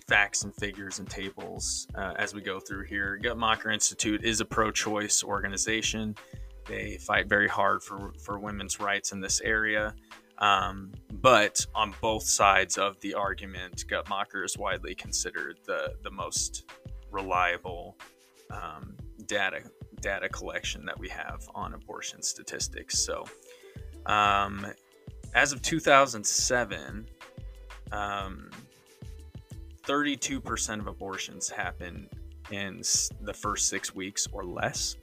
facts 0.07 0.43
and 0.43 0.53
figures 0.55 0.99
and 0.99 1.09
tables 1.09 1.87
uh, 1.95 2.13
as 2.17 2.33
we 2.33 2.41
go 2.41 2.59
through 2.59 2.85
here. 2.85 3.19
Guttmacher 3.21 3.73
Institute 3.73 4.23
is 4.23 4.41
a 4.41 4.45
pro-choice 4.45 5.23
organization. 5.23 6.15
They 6.67 6.97
fight 6.97 7.27
very 7.27 7.47
hard 7.47 7.83
for, 7.83 8.13
for 8.23 8.39
women's 8.39 8.79
rights 8.79 9.11
in 9.11 9.19
this 9.19 9.41
area. 9.41 9.93
Um, 10.39 10.91
but 11.11 11.65
on 11.73 11.95
both 12.01 12.23
sides 12.23 12.77
of 12.77 12.99
the 12.99 13.15
argument, 13.15 13.85
Guttmacher 13.87 14.45
is 14.45 14.55
widely 14.57 14.93
considered 14.93 15.57
the, 15.65 15.95
the 16.03 16.11
most 16.11 16.69
reliable 17.11 17.97
um, 18.51 18.95
data 19.25 19.61
data 19.99 20.29
collection 20.29 20.85
that 20.85 20.99
we 20.99 21.09
have 21.09 21.49
on 21.55 21.73
abortion 21.73 22.21
statistics. 22.21 22.99
So, 22.99 23.25
um, 24.05 24.63
as 25.33 25.51
of 25.51 25.63
2007, 25.63 27.07
32% 27.91 30.69
um, 30.69 30.79
of 30.79 30.87
abortions 30.87 31.49
happen 31.49 32.07
in 32.51 32.83
the 33.21 33.33
first 33.33 33.69
six 33.69 33.95
weeks 33.95 34.27
or 34.31 34.45
less. 34.45 34.97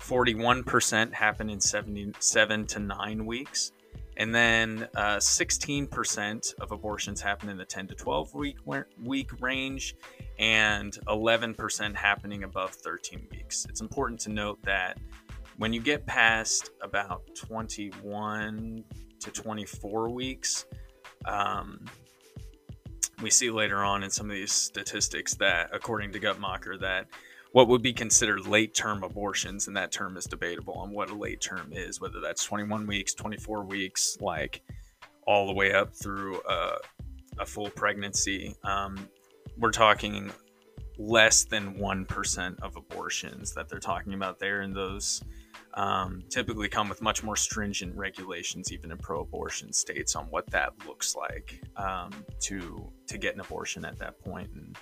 41% 0.00 1.12
happen 1.12 1.50
in 1.50 1.60
77 1.60 2.66
to 2.66 2.78
9 2.78 3.26
weeks. 3.26 3.72
And 4.16 4.34
then 4.34 4.88
uh, 4.96 5.16
16% 5.16 6.54
of 6.60 6.72
abortions 6.72 7.20
happen 7.20 7.48
in 7.48 7.56
the 7.56 7.64
10 7.64 7.86
to 7.88 7.94
12 7.94 8.34
week 8.34 8.58
week 9.02 9.30
range, 9.40 9.94
and 10.38 10.92
11% 11.06 11.94
happening 11.94 12.44
above 12.44 12.72
13 12.72 13.28
weeks. 13.30 13.66
It's 13.68 13.80
important 13.80 14.20
to 14.20 14.30
note 14.30 14.58
that 14.64 14.98
when 15.56 15.72
you 15.72 15.80
get 15.80 16.04
past 16.06 16.70
about 16.82 17.22
21 17.34 18.84
to 19.20 19.30
24 19.30 20.10
weeks, 20.10 20.66
um, 21.26 21.84
we 23.22 23.30
see 23.30 23.50
later 23.50 23.84
on 23.84 24.02
in 24.02 24.10
some 24.10 24.30
of 24.30 24.36
these 24.36 24.52
statistics 24.52 25.34
that, 25.34 25.70
according 25.72 26.12
to 26.12 26.20
Guttmacher, 26.20 26.80
that 26.80 27.06
what 27.52 27.68
would 27.68 27.82
be 27.82 27.92
considered 27.92 28.46
late 28.46 28.74
term 28.74 29.02
abortions, 29.02 29.66
and 29.66 29.76
that 29.76 29.90
term 29.90 30.16
is 30.16 30.24
debatable 30.24 30.74
on 30.74 30.90
what 30.90 31.10
a 31.10 31.14
late 31.14 31.40
term 31.40 31.72
is, 31.72 32.00
whether 32.00 32.20
that's 32.20 32.44
21 32.44 32.86
weeks, 32.86 33.12
24 33.14 33.64
weeks, 33.64 34.16
like 34.20 34.62
all 35.26 35.46
the 35.46 35.52
way 35.52 35.72
up 35.72 35.94
through 35.94 36.40
a, 36.48 36.76
a 37.38 37.46
full 37.46 37.70
pregnancy. 37.70 38.54
Um, 38.64 39.08
we're 39.58 39.72
talking 39.72 40.32
less 40.98 41.44
than 41.44 41.74
1% 41.74 42.60
of 42.60 42.76
abortions 42.76 43.52
that 43.54 43.68
they're 43.68 43.78
talking 43.78 44.14
about 44.14 44.38
there, 44.38 44.60
and 44.60 44.74
those 44.74 45.22
um, 45.74 46.22
typically 46.28 46.68
come 46.68 46.88
with 46.88 47.02
much 47.02 47.22
more 47.22 47.36
stringent 47.36 47.96
regulations, 47.96 48.72
even 48.72 48.90
in 48.90 48.98
pro 48.98 49.20
abortion 49.20 49.72
states, 49.72 50.14
on 50.14 50.26
what 50.26 50.46
that 50.50 50.72
looks 50.86 51.16
like 51.16 51.60
um, 51.76 52.10
to, 52.40 52.90
to 53.06 53.18
get 53.18 53.34
an 53.34 53.40
abortion 53.40 53.84
at 53.84 53.98
that 53.98 54.18
point. 54.20 54.50
And 54.54 54.76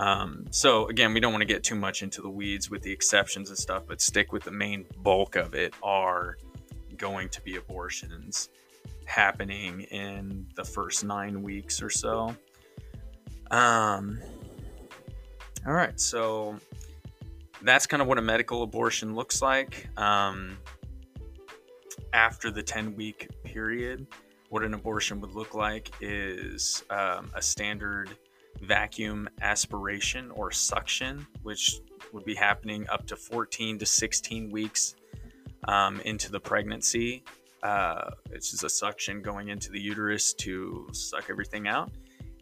um, 0.00 0.46
so 0.50 0.88
again, 0.88 1.12
we 1.12 1.20
don't 1.20 1.30
want 1.30 1.42
to 1.42 1.46
get 1.46 1.62
too 1.62 1.74
much 1.74 2.02
into 2.02 2.22
the 2.22 2.30
weeds 2.30 2.70
with 2.70 2.80
the 2.80 2.90
exceptions 2.90 3.50
and 3.50 3.58
stuff, 3.58 3.82
but 3.86 4.00
stick 4.00 4.32
with 4.32 4.42
the 4.42 4.50
main 4.50 4.86
bulk 5.02 5.36
of 5.36 5.54
it 5.54 5.74
are 5.82 6.38
going 6.96 7.28
to 7.28 7.42
be 7.42 7.56
abortions 7.56 8.48
happening 9.04 9.82
in 9.82 10.46
the 10.56 10.64
first 10.64 11.04
nine 11.04 11.42
weeks 11.42 11.82
or 11.82 11.90
so. 11.90 12.34
Um, 13.50 14.18
all 15.66 15.74
right, 15.74 16.00
so 16.00 16.56
that's 17.60 17.86
kind 17.86 18.00
of 18.00 18.08
what 18.08 18.16
a 18.16 18.22
medical 18.22 18.62
abortion 18.62 19.14
looks 19.14 19.42
like. 19.42 19.86
Um, 19.98 20.56
after 22.14 22.50
the 22.50 22.62
10 22.62 22.96
week 22.96 23.28
period, 23.44 24.06
what 24.48 24.64
an 24.64 24.72
abortion 24.72 25.20
would 25.20 25.34
look 25.34 25.54
like 25.54 25.90
is 26.00 26.84
um, 26.88 27.30
a 27.34 27.42
standard 27.42 28.16
vacuum 28.60 29.28
aspiration 29.40 30.30
or 30.32 30.50
suction, 30.50 31.26
which 31.42 31.80
would 32.12 32.24
be 32.24 32.34
happening 32.34 32.88
up 32.88 33.06
to 33.06 33.16
14 33.16 33.78
to 33.78 33.86
16 33.86 34.50
weeks 34.50 34.94
um, 35.68 36.00
into 36.00 36.30
the 36.30 36.40
pregnancy. 36.40 37.24
Uh, 37.62 38.10
it's 38.30 38.50
just 38.50 38.64
a 38.64 38.68
suction 38.68 39.22
going 39.22 39.48
into 39.48 39.70
the 39.70 39.80
uterus 39.80 40.32
to 40.34 40.88
suck 40.92 41.28
everything 41.28 41.68
out. 41.68 41.90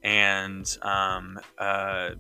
And 0.05 0.65
um, 0.83 1.41
uh, 1.59 2.11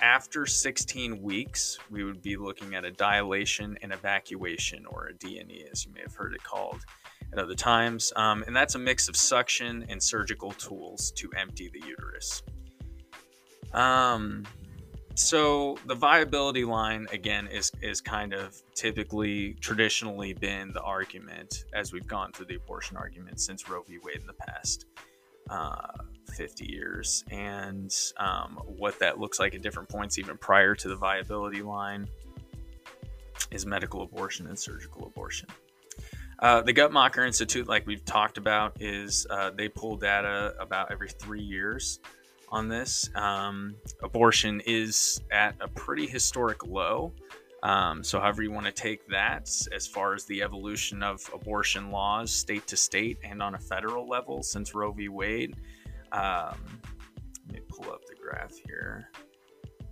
after 0.00 0.46
16 0.46 1.22
weeks, 1.22 1.78
we 1.88 2.02
would 2.02 2.20
be 2.22 2.36
looking 2.36 2.74
at 2.74 2.84
a 2.84 2.90
dilation 2.90 3.78
and 3.82 3.92
evacuation, 3.92 4.84
or 4.86 5.06
a 5.06 5.14
D&E, 5.14 5.64
as 5.70 5.86
you 5.86 5.92
may 5.92 6.00
have 6.00 6.14
heard 6.14 6.34
it 6.34 6.42
called 6.42 6.84
at 7.32 7.38
other 7.38 7.54
times. 7.54 8.12
Um, 8.16 8.42
and 8.46 8.54
that's 8.54 8.74
a 8.74 8.78
mix 8.78 9.08
of 9.08 9.16
suction 9.16 9.86
and 9.88 10.02
surgical 10.02 10.50
tools 10.52 11.12
to 11.12 11.30
empty 11.36 11.70
the 11.72 11.86
uterus. 11.86 12.42
Um, 13.74 14.44
so 15.14 15.76
the 15.86 15.94
viability 15.94 16.64
line 16.64 17.06
again 17.12 17.46
is 17.46 17.70
is 17.82 18.00
kind 18.00 18.32
of 18.32 18.60
typically 18.74 19.54
traditionally 19.60 20.32
been 20.32 20.72
the 20.72 20.80
argument 20.80 21.64
as 21.74 21.92
we've 21.92 22.06
gone 22.06 22.32
through 22.32 22.46
the 22.46 22.54
abortion 22.54 22.96
argument 22.96 23.40
since 23.40 23.68
Roe 23.68 23.82
v. 23.82 23.98
Wade 24.02 24.16
in 24.20 24.26
the 24.26 24.32
past 24.32 24.86
uh, 25.50 25.88
50 26.34 26.66
years, 26.66 27.24
and 27.30 27.94
um, 28.16 28.58
what 28.64 28.98
that 29.00 29.18
looks 29.18 29.38
like 29.38 29.54
at 29.54 29.60
different 29.60 29.88
points, 29.88 30.18
even 30.18 30.38
prior 30.38 30.74
to 30.74 30.88
the 30.88 30.96
viability 30.96 31.60
line, 31.62 32.08
is 33.50 33.66
medical 33.66 34.02
abortion 34.02 34.46
and 34.46 34.58
surgical 34.58 35.06
abortion. 35.06 35.48
Uh, 36.38 36.62
the 36.62 36.72
Guttmacher 36.72 37.26
Institute, 37.26 37.68
like 37.68 37.86
we've 37.86 38.04
talked 38.04 38.38
about, 38.38 38.80
is 38.80 39.26
uh, 39.30 39.50
they 39.50 39.68
pull 39.68 39.96
data 39.96 40.54
about 40.58 40.90
every 40.90 41.08
three 41.08 41.42
years 41.42 42.00
on 42.52 42.68
this. 42.68 43.10
Um, 43.16 43.74
abortion 44.02 44.62
is 44.66 45.20
at 45.32 45.56
a 45.60 45.66
pretty 45.66 46.06
historic 46.06 46.64
low. 46.64 47.12
Um, 47.64 48.04
so, 48.04 48.20
however, 48.20 48.42
you 48.42 48.52
want 48.52 48.66
to 48.66 48.72
take 48.72 49.08
that 49.08 49.50
as 49.72 49.86
far 49.86 50.12
as 50.14 50.26
the 50.26 50.42
evolution 50.42 51.02
of 51.02 51.26
abortion 51.32 51.90
laws, 51.90 52.30
state 52.30 52.66
to 52.68 52.76
state, 52.76 53.16
and 53.24 53.42
on 53.42 53.54
a 53.54 53.58
federal 53.58 54.06
level 54.08 54.42
since 54.42 54.74
Roe 54.74 54.92
v. 54.92 55.08
Wade. 55.08 55.56
Um, 56.10 56.58
let 57.46 57.54
me 57.54 57.60
pull 57.68 57.90
up 57.90 58.04
the 58.06 58.16
graph 58.20 58.52
here. 58.66 59.08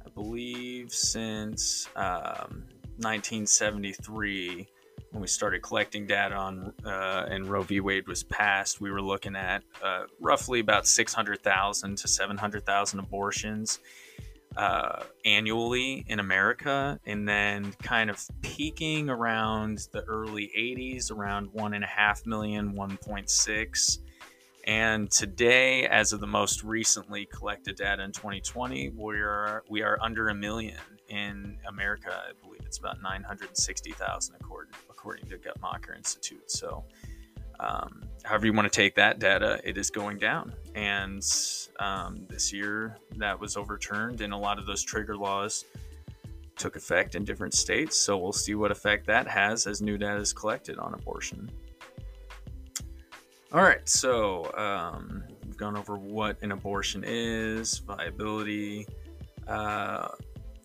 I 0.05 0.11
believe 0.15 0.93
since 0.93 1.89
1973, 1.95 4.61
um, 4.61 4.67
when 5.11 5.21
we 5.21 5.27
started 5.27 5.63
collecting 5.63 6.07
data 6.07 6.35
on 6.35 6.73
uh, 6.85 7.27
and 7.29 7.47
Roe 7.47 7.63
v. 7.63 7.81
Wade 7.81 8.07
was 8.07 8.23
passed, 8.23 8.81
we 8.81 8.91
were 8.91 9.03
looking 9.03 9.35
at 9.35 9.63
uh, 9.83 10.05
roughly 10.21 10.61
about 10.61 10.87
600,000 10.87 11.97
to 11.97 12.09
700,000 12.09 12.99
abortions 12.99 13.81
uh, 14.57 15.05
annually 15.25 16.05
in 16.09 16.21
America, 16.21 16.99
and 17.07 17.29
then 17.29 17.73
kind 17.83 18.11
of 18.11 18.23
peaking 18.43 19.09
around 19.09 19.89
the 19.93 20.03
early 20.03 20.51
80s, 20.57 21.11
around 21.11 21.53
one 21.53 21.75
and 21.75 21.85
a 21.85 21.89
half 21.89 22.27
million, 22.27 22.73
1.6, 22.75 23.99
and 24.71 25.11
today, 25.11 25.89
as 25.89 26.13
of 26.13 26.21
the 26.21 26.29
most 26.29 26.63
recently 26.63 27.25
collected 27.25 27.75
data 27.75 28.05
in 28.05 28.13
2020, 28.13 28.91
we're 28.91 29.65
we 29.69 29.83
are 29.83 29.99
under 30.01 30.29
a 30.29 30.35
million 30.35 30.79
in 31.09 31.59
America. 31.67 32.23
I 32.29 32.41
believe 32.41 32.61
it's 32.65 32.79
about 32.79 33.03
960,000 33.03 34.37
according 34.41 34.73
according 34.89 35.29
to 35.29 35.39
Guttmacher 35.39 35.97
Institute. 35.97 36.49
So, 36.49 36.85
um, 37.59 38.05
however 38.23 38.47
you 38.47 38.53
want 38.53 38.73
to 38.73 38.77
take 38.77 38.95
that 38.95 39.19
data, 39.19 39.61
it 39.65 39.77
is 39.77 39.91
going 39.91 40.19
down. 40.19 40.55
And 40.77 41.21
um, 41.81 42.25
this 42.29 42.53
year, 42.53 42.97
that 43.17 43.41
was 43.41 43.57
overturned, 43.57 44.21
and 44.21 44.33
a 44.33 44.37
lot 44.37 44.61
of 44.61 44.67
those 44.67 44.85
trigger 44.85 45.17
laws 45.17 45.65
took 46.55 46.77
effect 46.77 47.17
in 47.17 47.25
different 47.25 47.55
states. 47.55 47.97
So 47.97 48.17
we'll 48.17 48.33
see 48.33 48.55
what 48.55 48.71
effect 48.71 49.05
that 49.09 49.27
has 49.27 49.67
as 49.67 49.83
new 49.83 49.99
data 49.99 50.21
is 50.21 50.33
collected 50.33 50.79
on 50.79 50.95
abortion. 50.95 51.51
All 53.53 53.63
right, 53.63 53.87
so 53.89 54.53
um, 54.57 55.25
we've 55.45 55.57
gone 55.57 55.77
over 55.77 55.97
what 55.97 56.41
an 56.41 56.53
abortion 56.53 57.03
is, 57.05 57.79
viability. 57.79 58.87
Uh, 59.49 60.07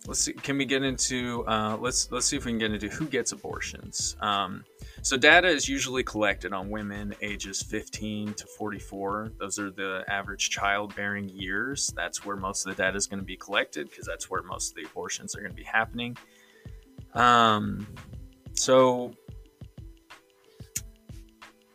let's 0.06 0.20
see. 0.20 0.32
Can 0.34 0.56
we 0.56 0.64
get 0.64 0.84
into? 0.84 1.44
Uh, 1.48 1.76
let's 1.80 2.12
let's 2.12 2.26
see 2.26 2.36
if 2.36 2.44
we 2.44 2.52
can 2.52 2.60
get 2.60 2.70
into 2.70 2.88
who 2.88 3.06
gets 3.06 3.32
abortions. 3.32 4.14
Um, 4.20 4.64
so 5.02 5.16
data 5.16 5.48
is 5.48 5.68
usually 5.68 6.04
collected 6.04 6.52
on 6.52 6.70
women 6.70 7.12
ages 7.22 7.60
15 7.60 8.34
to 8.34 8.46
44. 8.46 9.32
Those 9.36 9.58
are 9.58 9.72
the 9.72 10.04
average 10.06 10.50
childbearing 10.50 11.28
years. 11.28 11.92
That's 11.96 12.24
where 12.24 12.36
most 12.36 12.66
of 12.66 12.76
the 12.76 12.80
data 12.80 12.96
is 12.96 13.08
going 13.08 13.20
to 13.20 13.26
be 13.26 13.36
collected 13.36 13.90
because 13.90 14.06
that's 14.06 14.30
where 14.30 14.42
most 14.42 14.70
of 14.70 14.76
the 14.76 14.84
abortions 14.84 15.34
are 15.34 15.40
going 15.40 15.50
to 15.50 15.56
be 15.56 15.64
happening. 15.64 16.16
Um, 17.14 17.84
so 18.52 19.12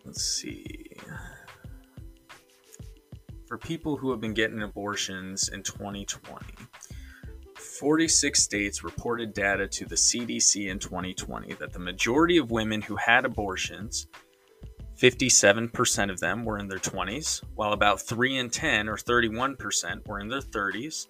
let's 0.06 0.24
see 0.24 0.92
for 3.52 3.58
people 3.58 3.98
who 3.98 4.12
have 4.12 4.22
been 4.22 4.34
getting 4.34 4.62
abortions 4.62 5.50
in 5.50 5.62
2020, 5.62 6.46
46 7.58 8.42
states 8.42 8.82
reported 8.82 9.34
data 9.34 9.68
to 9.68 9.84
the 9.84 9.96
CDC 9.96 10.70
in 10.70 10.80
2020 10.80 11.56
that 11.56 11.74
the 11.74 11.80
majority 11.80 12.38
of 12.38 12.50
women 12.50 12.82
who 12.82 12.96
had 12.96 13.26
abortions, 13.26 14.08
57% 14.98 16.10
of 16.10 16.18
them 16.22 16.46
were 16.46 16.60
in 16.60 16.70
their 16.70 16.80
20s, 16.80 17.44
while 17.56 17.74
about 17.74 18.00
3 18.00 18.38
in 18.38 18.50
10 18.50 18.88
or 18.88 18.96
31% 18.96 20.08
were 20.08 20.22
in 20.22 20.30
their 20.30 20.40
30s. 20.40 21.08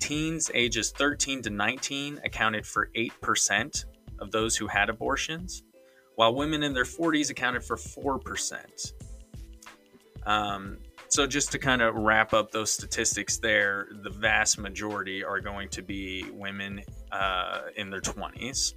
Teens 0.00 0.50
ages 0.52 0.90
13 0.90 1.42
to 1.42 1.50
19 1.50 2.22
accounted 2.24 2.66
for 2.66 2.90
8% 2.96 3.84
of 4.18 4.32
those 4.32 4.56
who 4.56 4.66
had 4.66 4.90
abortions, 4.90 5.62
while 6.16 6.34
women 6.34 6.62
in 6.62 6.72
their 6.72 6.84
40s 6.84 7.30
accounted 7.30 7.64
for 7.64 7.76
4%. 7.76 8.92
Um, 10.26 10.78
so, 11.08 11.26
just 11.26 11.52
to 11.52 11.58
kind 11.58 11.82
of 11.82 11.94
wrap 11.94 12.32
up 12.32 12.50
those 12.50 12.72
statistics 12.72 13.36
there, 13.36 13.88
the 14.02 14.10
vast 14.10 14.58
majority 14.58 15.22
are 15.22 15.38
going 15.38 15.68
to 15.68 15.82
be 15.82 16.24
women 16.32 16.82
uh, 17.12 17.62
in 17.76 17.90
their 17.90 18.00
20s 18.00 18.74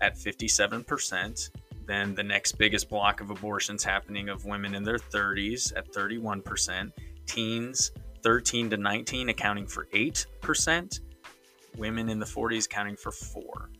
at 0.00 0.16
57%. 0.16 1.50
Then 1.86 2.14
the 2.14 2.22
next 2.22 2.52
biggest 2.52 2.88
block 2.88 3.20
of 3.20 3.30
abortions 3.30 3.84
happening 3.84 4.28
of 4.28 4.44
women 4.44 4.74
in 4.74 4.82
their 4.82 4.98
30s 4.98 5.76
at 5.76 5.92
31%. 5.92 6.92
Teens 7.26 7.92
13 8.22 8.70
to 8.70 8.76
19 8.76 9.28
accounting 9.28 9.66
for 9.66 9.86
8%. 9.86 11.00
Women 11.76 12.08
in 12.08 12.18
the 12.18 12.26
40s 12.26 12.66
accounting 12.66 12.96
for 12.96 13.12
4 13.12 13.70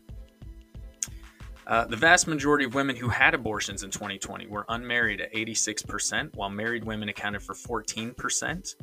uh, 1.71 1.85
the 1.85 1.95
vast 1.95 2.27
majority 2.27 2.65
of 2.65 2.73
women 2.73 2.97
who 2.97 3.07
had 3.07 3.33
abortions 3.33 3.83
in 3.83 3.89
2020 3.89 4.45
were 4.47 4.65
unmarried 4.67 5.21
at 5.21 5.31
86%, 5.33 6.35
while 6.35 6.49
married 6.49 6.83
women 6.83 7.07
accounted 7.07 7.41
for 7.41 7.55
14%. 7.55 8.75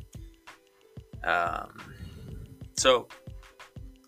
Um, 1.23 1.69
so, 2.75 3.07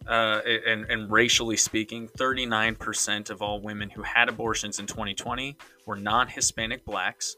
uh, 0.08 0.41
and, 0.65 0.86
and 0.86 1.12
racially 1.12 1.58
speaking, 1.58 2.08
39% 2.17 3.30
of 3.30 3.44
all 3.44 3.62
women 3.62 3.88
who 3.88 4.02
had 4.02 4.30
abortions 4.30 4.80
in 4.80 4.88
2020 4.88 5.56
were 5.86 5.96
non 5.96 6.28
Hispanic 6.28 6.84
blacks, 6.84 7.36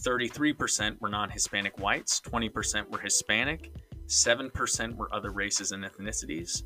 33% 0.00 0.98
were 1.02 1.10
non 1.10 1.28
Hispanic 1.28 1.78
whites, 1.78 2.18
20% 2.22 2.90
were 2.90 2.98
Hispanic, 2.98 3.74
7% 4.06 4.96
were 4.96 5.14
other 5.14 5.32
races 5.32 5.72
and 5.72 5.84
ethnicities. 5.84 6.62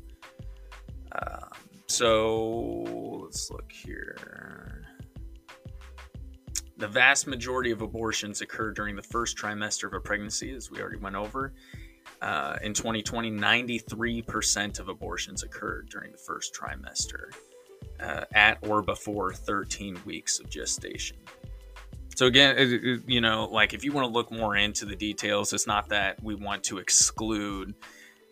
Um, 1.11 1.72
so 1.87 3.19
let's 3.23 3.49
look 3.51 3.71
here. 3.71 4.83
The 6.77 6.87
vast 6.87 7.27
majority 7.27 7.71
of 7.71 7.81
abortions 7.81 8.41
occur 8.41 8.71
during 8.71 8.95
the 8.95 9.03
first 9.03 9.37
trimester 9.37 9.85
of 9.85 9.93
a 9.93 9.99
pregnancy, 9.99 10.51
as 10.51 10.71
we 10.71 10.81
already 10.81 10.97
went 10.97 11.15
over. 11.15 11.53
Uh, 12.21 12.57
in 12.63 12.73
2020, 12.73 13.31
93% 13.31 14.79
of 14.79 14.89
abortions 14.89 15.43
occurred 15.43 15.89
during 15.89 16.11
the 16.11 16.17
first 16.17 16.53
trimester, 16.53 17.31
uh, 17.99 18.25
at 18.33 18.57
or 18.67 18.81
before 18.81 19.33
13 19.33 19.99
weeks 20.05 20.39
of 20.39 20.49
gestation. 20.49 21.17
So 22.15 22.27
again, 22.27 23.03
you 23.07 23.21
know, 23.21 23.45
like 23.51 23.73
if 23.73 23.83
you 23.83 23.91
want 23.91 24.07
to 24.07 24.13
look 24.13 24.31
more 24.31 24.55
into 24.55 24.85
the 24.85 24.95
details, 24.95 25.51
it's 25.51 25.67
not 25.67 25.89
that 25.89 26.21
we 26.23 26.35
want 26.35 26.63
to 26.65 26.77
exclude 26.77 27.73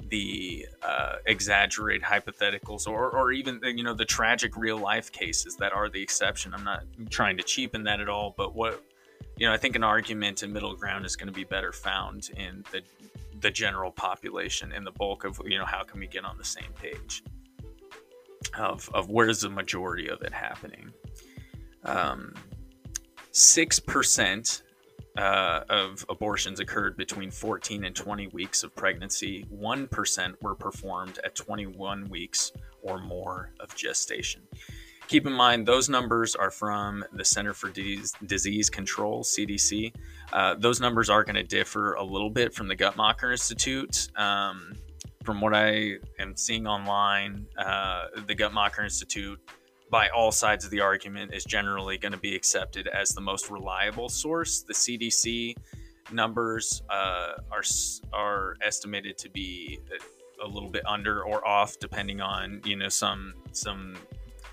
the 0.09 0.65
uh, 0.83 1.15
exaggerate 1.25 2.01
hypotheticals 2.01 2.87
or, 2.87 3.09
or 3.09 3.31
even 3.31 3.59
you 3.63 3.83
know 3.83 3.93
the 3.93 4.05
tragic 4.05 4.55
real 4.57 4.77
life 4.77 5.11
cases 5.11 5.55
that 5.57 5.73
are 5.73 5.89
the 5.89 6.01
exception. 6.01 6.53
I'm 6.53 6.63
not 6.63 6.83
trying 7.09 7.37
to 7.37 7.43
cheapen 7.43 7.83
that 7.83 7.99
at 7.99 8.09
all 8.09 8.33
but 8.37 8.55
what 8.55 8.83
you 9.37 9.47
know 9.47 9.53
i 9.53 9.57
think 9.57 9.75
an 9.75 9.83
argument 9.83 10.43
in 10.43 10.51
middle 10.51 10.75
ground 10.75 11.05
is 11.05 11.15
going 11.15 11.27
to 11.27 11.33
be 11.33 11.43
better 11.43 11.71
found 11.71 12.29
in 12.35 12.63
the 12.71 12.81
the 13.39 13.49
general 13.49 13.91
population 13.91 14.71
and 14.71 14.85
the 14.85 14.91
bulk 14.91 15.23
of 15.23 15.39
you 15.45 15.57
know 15.57 15.65
how 15.65 15.83
can 15.83 15.99
we 15.99 16.07
get 16.07 16.25
on 16.25 16.37
the 16.37 16.43
same 16.43 16.71
page 16.79 17.23
of 18.57 18.89
of 18.93 19.09
where's 19.09 19.41
the 19.41 19.49
majority 19.49 20.09
of 20.09 20.21
it 20.21 20.33
happening. 20.33 20.91
Um, 21.83 22.33
6% 23.33 24.61
uh, 25.17 25.61
of 25.69 26.05
abortions 26.09 26.59
occurred 26.59 26.95
between 26.95 27.31
14 27.31 27.85
and 27.85 27.95
20 27.95 28.27
weeks 28.27 28.63
of 28.63 28.75
pregnancy. 28.75 29.45
1% 29.53 30.41
were 30.41 30.55
performed 30.55 31.19
at 31.23 31.35
21 31.35 32.09
weeks 32.09 32.51
or 32.81 32.99
more 32.99 33.51
of 33.59 33.75
gestation. 33.75 34.41
Keep 35.07 35.27
in 35.27 35.33
mind, 35.33 35.67
those 35.67 35.89
numbers 35.89 36.35
are 36.35 36.51
from 36.51 37.03
the 37.13 37.25
Center 37.25 37.53
for 37.53 37.69
Disease, 37.69 38.69
Control, 38.69 39.23
CDC. 39.23 39.93
Uh, 40.31 40.55
those 40.55 40.79
numbers 40.79 41.09
are 41.09 41.23
going 41.25 41.35
to 41.35 41.43
differ 41.43 41.95
a 41.95 42.03
little 42.03 42.29
bit 42.29 42.53
from 42.53 42.69
the 42.69 42.75
Guttmacher 42.75 43.31
Institute. 43.31 44.07
Um, 44.15 44.73
from 45.25 45.41
what 45.41 45.53
I 45.53 45.97
am 46.17 46.37
seeing 46.37 46.65
online, 46.65 47.45
uh, 47.57 48.05
the 48.25 48.33
Guttmacher 48.33 48.83
Institute 48.83 49.39
by 49.91 50.07
all 50.09 50.31
sides 50.31 50.63
of 50.63 50.71
the 50.71 50.79
argument 50.79 51.33
is 51.33 51.43
generally 51.43 51.97
going 51.97 52.13
to 52.13 52.17
be 52.17 52.33
accepted 52.33 52.87
as 52.87 53.09
the 53.09 53.21
most 53.21 53.51
reliable 53.51 54.07
source. 54.07 54.61
The 54.61 54.73
CDC 54.73 55.55
numbers 56.11 56.81
uh, 56.89 57.33
are 57.51 57.63
are 58.13 58.55
estimated 58.63 59.17
to 59.19 59.29
be 59.29 59.79
a 60.41 60.47
little 60.47 60.69
bit 60.69 60.83
under 60.87 61.23
or 61.23 61.45
off, 61.47 61.77
depending 61.79 62.21
on 62.21 62.61
you 62.65 62.77
know 62.77 62.89
some 62.89 63.33
some 63.51 63.97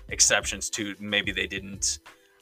exceptions 0.09 0.69
to 0.71 0.93
maybe 0.99 1.31
they 1.31 1.47
didn't 1.47 1.99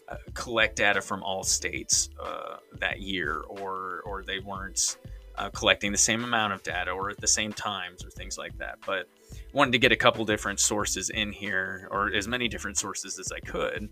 uh, 0.09 0.15
collect 0.33 0.75
data 0.75 0.99
from 0.99 1.21
all 1.21 1.43
states 1.43 2.09
uh, 2.21 2.57
that 2.79 2.99
year, 2.99 3.43
or 3.47 4.01
or 4.05 4.23
they 4.23 4.39
weren't 4.39 4.97
uh, 5.37 5.49
collecting 5.51 5.91
the 5.91 5.97
same 5.97 6.23
amount 6.23 6.51
of 6.51 6.63
data 6.63 6.89
or 6.89 7.11
at 7.11 7.17
the 7.17 7.27
same 7.27 7.53
times 7.53 8.03
or 8.03 8.09
things 8.09 8.39
like 8.39 8.57
that. 8.57 8.79
But 8.85 9.07
wanted 9.53 9.71
to 9.71 9.79
get 9.79 9.91
a 9.91 9.95
couple 9.95 10.25
different 10.25 10.59
sources 10.59 11.09
in 11.09 11.31
here 11.31 11.87
or 11.91 12.13
as 12.13 12.27
many 12.27 12.47
different 12.47 12.77
sources 12.77 13.19
as 13.19 13.31
I 13.31 13.39
could 13.39 13.89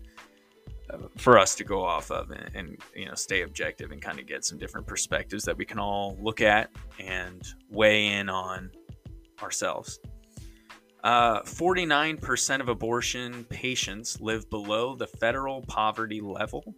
uh, 0.90 0.98
for 1.16 1.38
us 1.38 1.54
to 1.56 1.64
go 1.64 1.84
off 1.84 2.10
of 2.10 2.30
and, 2.30 2.50
and, 2.54 2.78
you 2.94 3.06
know 3.06 3.14
stay 3.14 3.42
objective 3.42 3.90
and 3.90 4.00
kind 4.00 4.18
of 4.18 4.26
get 4.26 4.44
some 4.44 4.58
different 4.58 4.86
perspectives 4.86 5.44
that 5.44 5.56
we 5.56 5.64
can 5.64 5.78
all 5.78 6.16
look 6.20 6.40
at 6.40 6.70
and 7.00 7.42
weigh 7.70 8.06
in 8.08 8.28
on 8.28 8.70
ourselves. 9.42 9.98
Uh, 11.04 11.40
49% 11.42 12.60
of 12.60 12.68
abortion 12.68 13.44
patients 13.44 14.20
live 14.20 14.48
below 14.50 14.96
the 14.96 15.06
federal 15.06 15.62
poverty 15.62 16.20
level. 16.20 16.74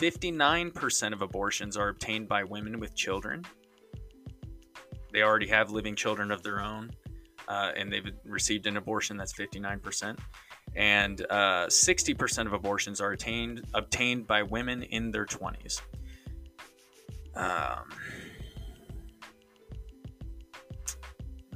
59% 0.00 1.12
of 1.12 1.22
abortions 1.22 1.76
are 1.76 1.88
obtained 1.88 2.28
by 2.28 2.44
women 2.44 2.78
with 2.80 2.94
children. 2.94 3.44
They 5.12 5.22
already 5.22 5.48
have 5.48 5.70
living 5.70 5.96
children 5.96 6.30
of 6.30 6.42
their 6.42 6.60
own 6.60 6.90
uh, 7.48 7.72
and 7.76 7.92
they've 7.92 8.12
received 8.24 8.66
an 8.66 8.76
abortion. 8.76 9.16
That's 9.16 9.32
59%. 9.32 10.18
And 10.76 11.26
uh, 11.30 11.66
60% 11.66 12.46
of 12.46 12.52
abortions 12.52 13.00
are 13.00 13.12
attained, 13.12 13.64
obtained 13.74 14.26
by 14.26 14.42
women 14.42 14.82
in 14.82 15.10
their 15.10 15.24
20s. 15.24 15.80
Um, 17.34 17.88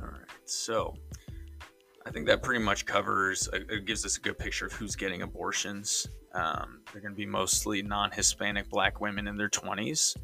all 0.00 0.08
right. 0.08 0.20
So 0.46 0.94
I 2.06 2.10
think 2.10 2.26
that 2.26 2.42
pretty 2.42 2.64
much 2.64 2.86
covers, 2.86 3.48
uh, 3.52 3.58
it 3.68 3.84
gives 3.84 4.06
us 4.06 4.16
a 4.16 4.20
good 4.20 4.38
picture 4.38 4.66
of 4.66 4.72
who's 4.72 4.96
getting 4.96 5.22
abortions. 5.22 6.08
Um, 6.34 6.80
they're 6.90 7.02
going 7.02 7.12
to 7.12 7.18
be 7.18 7.26
mostly 7.26 7.82
non 7.82 8.10
Hispanic 8.10 8.70
black 8.70 9.00
women 9.00 9.28
in 9.28 9.36
their 9.36 9.50
20s. 9.50 10.16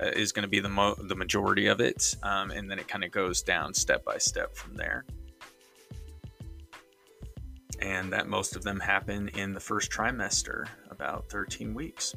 uh, 0.00 0.06
is 0.08 0.30
going 0.30 0.42
to 0.42 0.48
be 0.48 0.60
the 0.60 0.68
mo- 0.68 0.94
the 1.08 1.14
majority 1.14 1.66
of 1.66 1.80
it, 1.80 2.14
um, 2.22 2.50
and 2.50 2.70
then 2.70 2.78
it 2.78 2.86
kind 2.86 3.02
of 3.02 3.10
goes 3.10 3.42
down 3.42 3.72
step 3.72 4.04
by 4.04 4.18
step 4.18 4.54
from 4.54 4.74
there. 4.74 5.06
And 7.86 8.12
that 8.12 8.26
most 8.26 8.56
of 8.56 8.64
them 8.64 8.80
happen 8.80 9.28
in 9.28 9.54
the 9.54 9.60
first 9.60 9.92
trimester, 9.92 10.66
about 10.90 11.28
13 11.30 11.72
weeks. 11.72 12.14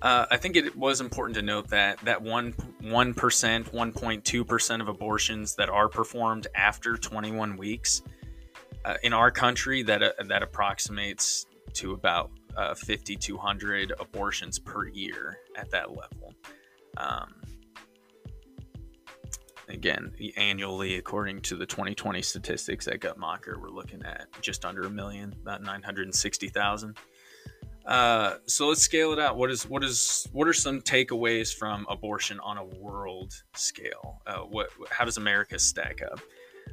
Uh, 0.00 0.24
I 0.30 0.38
think 0.38 0.56
it 0.56 0.74
was 0.74 1.02
important 1.02 1.36
to 1.36 1.42
note 1.42 1.68
that 1.68 1.98
that 2.00 2.20
one 2.20 2.54
one 2.80 3.12
percent, 3.14 3.72
one 3.72 3.92
point 3.92 4.24
two 4.24 4.44
percent 4.44 4.80
of 4.80 4.88
abortions 4.88 5.54
that 5.56 5.68
are 5.68 5.88
performed 5.88 6.48
after 6.56 6.96
21 6.96 7.56
weeks 7.56 8.02
uh, 8.84 8.96
in 9.02 9.12
our 9.12 9.30
country, 9.30 9.82
that 9.84 10.02
uh, 10.02 10.10
that 10.26 10.42
approximates 10.42 11.46
to 11.74 11.92
about 11.92 12.30
uh, 12.56 12.74
5,200 12.74 13.92
abortions 14.00 14.58
per 14.58 14.88
year 14.88 15.38
at 15.56 15.70
that 15.70 15.90
level. 15.90 16.34
Um, 16.96 17.41
again, 19.68 20.12
annually, 20.36 20.96
according 20.96 21.40
to 21.42 21.56
the 21.56 21.66
2020 21.66 22.22
statistics 22.22 22.88
at 22.88 23.00
Guttmacher, 23.00 23.60
we're 23.60 23.70
looking 23.70 24.02
at 24.04 24.26
just 24.40 24.64
under 24.64 24.82
a 24.82 24.90
million, 24.90 25.34
about 25.42 25.62
960,000. 25.62 26.96
Uh, 27.84 28.36
so 28.46 28.68
let's 28.68 28.82
scale 28.82 29.12
it 29.12 29.18
out. 29.18 29.36
What 29.36 29.50
is 29.50 29.68
what 29.68 29.82
is 29.82 30.28
what 30.32 30.46
are 30.46 30.52
some 30.52 30.80
takeaways 30.80 31.52
from 31.52 31.84
abortion 31.90 32.38
on 32.40 32.58
a 32.58 32.64
world 32.64 33.32
scale? 33.54 34.22
Uh, 34.26 34.38
what 34.38 34.70
how 34.90 35.04
does 35.04 35.16
America 35.16 35.58
stack 35.58 36.00
up? 36.00 36.20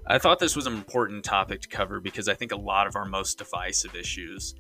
I 0.08 0.20
thought 0.20 0.40
this 0.40 0.56
was 0.56 0.68
an 0.68 0.74
important 0.74 1.24
topic 1.24 1.62
to 1.62 1.68
cover 1.68 2.00
because 2.00 2.28
I 2.28 2.36
think 2.36 2.52
a 2.52 2.56
lot 2.56 2.88
of 2.88 2.96
our 2.96 3.06
most 3.06 3.38
divisive 3.38 3.96
issues. 3.96 4.56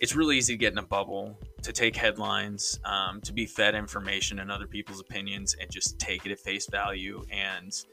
It's 0.00 0.16
really 0.16 0.38
easy 0.38 0.54
to 0.54 0.58
get 0.58 0.72
in 0.72 0.78
a 0.78 0.82
bubble, 0.82 1.38
to 1.62 1.72
take 1.72 1.96
headlines, 1.96 2.78
um, 2.84 3.20
to 3.22 3.32
be 3.32 3.46
fed 3.46 3.74
information 3.74 4.38
and 4.38 4.50
other 4.50 4.66
people's 4.66 5.00
opinions, 5.00 5.56
and 5.60 5.70
just 5.70 5.98
take 5.98 6.26
it 6.26 6.32
at 6.32 6.38
face 6.38 6.66
value 6.66 7.24
and 7.30 7.84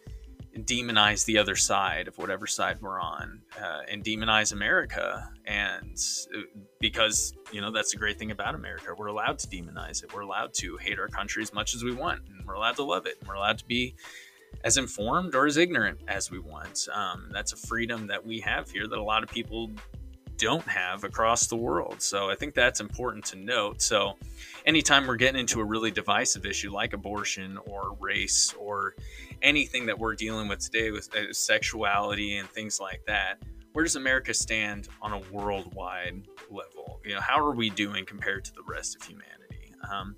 demonize 0.65 1.23
the 1.25 1.37
other 1.37 1.55
side 1.55 2.07
of 2.07 2.17
whatever 2.17 2.47
side 2.47 2.81
we're 2.81 2.99
on 2.99 3.41
uh, 3.61 3.81
and 3.89 4.03
demonize 4.03 4.53
America. 4.53 5.29
And 5.45 5.97
uh, 6.35 6.41
because, 6.79 7.33
you 7.51 7.61
know, 7.61 7.71
that's 7.71 7.91
the 7.91 7.97
great 7.97 8.17
thing 8.17 8.31
about 8.31 8.55
America. 8.55 8.93
We're 8.97 9.07
allowed 9.07 9.37
to 9.39 9.47
demonize 9.47 10.03
it. 10.03 10.13
We're 10.13 10.21
allowed 10.21 10.53
to 10.55 10.77
hate 10.77 10.99
our 10.99 11.07
country 11.07 11.43
as 11.43 11.53
much 11.53 11.75
as 11.75 11.83
we 11.83 11.93
want. 11.93 12.21
And 12.29 12.45
we're 12.45 12.55
allowed 12.55 12.75
to 12.77 12.83
love 12.83 13.05
it. 13.05 13.17
And 13.19 13.27
we're 13.27 13.35
allowed 13.35 13.59
to 13.59 13.65
be 13.65 13.95
as 14.63 14.77
informed 14.77 15.35
or 15.35 15.45
as 15.45 15.57
ignorant 15.57 15.99
as 16.07 16.31
we 16.31 16.39
want. 16.39 16.87
Um, 16.91 17.29
that's 17.31 17.53
a 17.53 17.57
freedom 17.57 18.07
that 18.07 18.25
we 18.25 18.39
have 18.39 18.71
here 18.71 18.87
that 18.87 18.97
a 18.97 19.03
lot 19.03 19.21
of 19.21 19.29
people 19.29 19.71
don't 20.37 20.67
have 20.67 21.03
across 21.03 21.47
the 21.47 21.55
world. 21.55 22.01
So 22.01 22.29
I 22.29 22.35
think 22.35 22.53
that's 22.53 22.79
important 22.79 23.25
to 23.25 23.37
note. 23.37 23.81
So 23.81 24.17
anytime 24.65 25.07
we're 25.07 25.15
getting 25.15 25.39
into 25.39 25.59
a 25.59 25.65
really 25.65 25.91
divisive 25.91 26.45
issue 26.45 26.71
like 26.71 26.93
abortion 26.93 27.57
or 27.65 27.95
race 27.99 28.53
or 28.59 28.95
anything 29.41 29.85
that 29.87 29.97
we're 29.97 30.15
dealing 30.15 30.47
with 30.47 30.59
today 30.59 30.91
with 30.91 31.13
uh, 31.15 31.33
sexuality 31.33 32.37
and 32.37 32.49
things 32.49 32.79
like 32.79 33.01
that, 33.07 33.41
where 33.73 33.83
does 33.83 33.95
America 33.95 34.33
stand 34.33 34.87
on 35.01 35.13
a 35.13 35.19
worldwide 35.31 36.27
level? 36.49 36.99
You 37.05 37.15
know, 37.15 37.21
how 37.21 37.39
are 37.39 37.53
we 37.53 37.69
doing 37.69 38.05
compared 38.05 38.43
to 38.45 38.53
the 38.53 38.63
rest 38.67 38.95
of 38.95 39.03
humanity? 39.03 39.73
Um, 39.91 40.15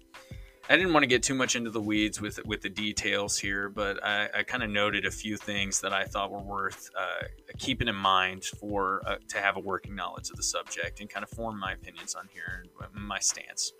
I 0.71 0.77
didn't 0.77 0.93
want 0.93 1.01
to 1.01 1.07
get 1.07 1.23
too 1.23 1.33
much 1.33 1.55
into 1.55 1.71
the 1.71 1.81
weeds 1.81 2.21
with 2.21 2.45
with 2.45 2.61
the 2.61 2.69
details 2.69 3.39
here, 3.39 3.69
but 3.69 4.03
I, 4.03 4.29
I 4.37 4.43
kind 4.43 4.61
of 4.61 4.69
noted 4.69 5.03
a 5.03 5.11
few 5.11 5.35
things 5.35 5.81
that 5.81 5.93
I 5.93 6.05
thought 6.05 6.29
were 6.29 6.43
worth 6.43 6.91
uh, 6.95 7.25
keeping 7.57 7.87
in 7.87 7.95
mind 7.95 8.43
for 8.43 9.01
uh, 9.07 9.15
to 9.29 9.41
have 9.41 9.57
a 9.57 9.59
working 9.59 9.95
knowledge 9.95 10.29
of 10.29 10.35
the 10.35 10.43
subject 10.43 10.99
and 10.99 11.09
kind 11.09 11.23
of 11.23 11.29
form 11.31 11.59
my 11.59 11.71
opinions 11.71 12.13
on 12.13 12.29
here 12.31 12.65
and 12.93 13.03
my 13.03 13.17
stance. 13.17 13.73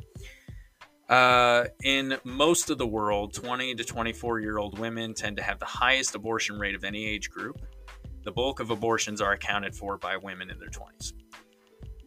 Uh, 1.10 1.66
in 1.84 2.18
most 2.24 2.72
of 2.72 2.80
the 2.80 2.88
world, 2.88 3.36
20 3.36 3.76
to 3.76 3.84
24 3.84 4.40
year 4.40 4.58
old 4.58 4.80
women 4.80 5.14
tend 5.14 5.38
to 5.38 5.44
have 5.44 5.60
the 5.60 5.66
highest 5.66 6.16
abortion 6.16 6.58
rate 6.58 6.74
of 6.74 6.84
any 6.84 7.06
age 7.06 7.30
group. 7.30 7.62
The 8.24 8.32
bulk 8.32 8.60
of 8.60 8.72
abortions 8.72 9.22
are 9.22 9.34
accounted 9.34 9.76
for 9.76 10.00
by 10.00 10.18
women 10.18 10.50
in 10.50 10.58
their 10.58 10.70
20s. 10.70 11.14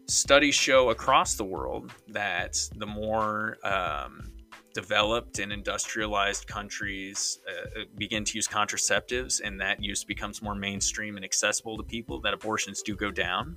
Studies 0.09 0.57
show 0.57 0.91
across 0.91 1.37
the 1.37 1.45
world 1.45 1.93
that 2.09 2.57
the 2.77 2.87
more 2.87 3.59
um, 3.65 4.33
developed 4.75 5.39
and 5.39 5.53
industrialized 5.53 6.47
countries 6.47 7.39
uh, 7.49 7.81
uh, 7.81 7.85
begin 7.97 8.25
to 8.25 8.37
use 8.37 8.49
contraceptives 8.49 9.41
and 9.43 9.61
that 9.61 9.83
use 9.83 10.05
becomes 10.05 10.43
more 10.43 10.55
mainstream 10.55 11.17
and 11.17 11.25
accessible 11.25 11.77
to 11.77 11.83
people, 11.83 12.21
that 12.21 12.35
abortions 12.35 12.83
do 12.83 12.97
go 12.97 13.11
down. 13.11 13.57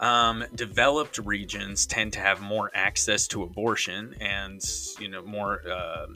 Um, 0.00 0.44
developed 0.54 1.18
regions 1.18 1.86
tend 1.86 2.14
to 2.14 2.20
have 2.20 2.40
more 2.40 2.70
access 2.74 3.26
to 3.28 3.42
abortion 3.42 4.14
and 4.18 4.62
you 4.98 5.08
know 5.08 5.22
more 5.22 5.60
uh, 5.68 6.06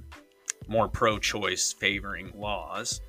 more 0.66 0.88
pro-choice 0.88 1.74
favoring 1.74 2.32
laws 2.34 3.02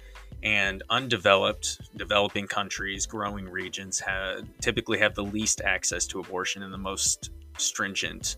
and 0.43 0.83
undeveloped 0.89 1.79
developing 1.95 2.45
countries 2.45 3.05
growing 3.05 3.47
regions 3.47 4.01
have 4.01 4.45
typically 4.59 4.99
have 4.99 5.15
the 5.15 5.23
least 5.23 5.61
access 5.61 6.05
to 6.07 6.19
abortion 6.19 6.61
and 6.61 6.73
the 6.73 6.77
most 6.77 7.29
stringent 7.57 8.35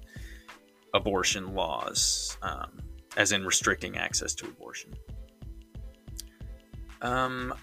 abortion 0.94 1.54
laws, 1.54 2.38
um, 2.42 2.80
as 3.16 3.32
in 3.32 3.46
restricting 3.46 3.98
access 3.98 4.34
to 4.36 4.46
abortion. 4.46 4.94
Um, 7.02 7.54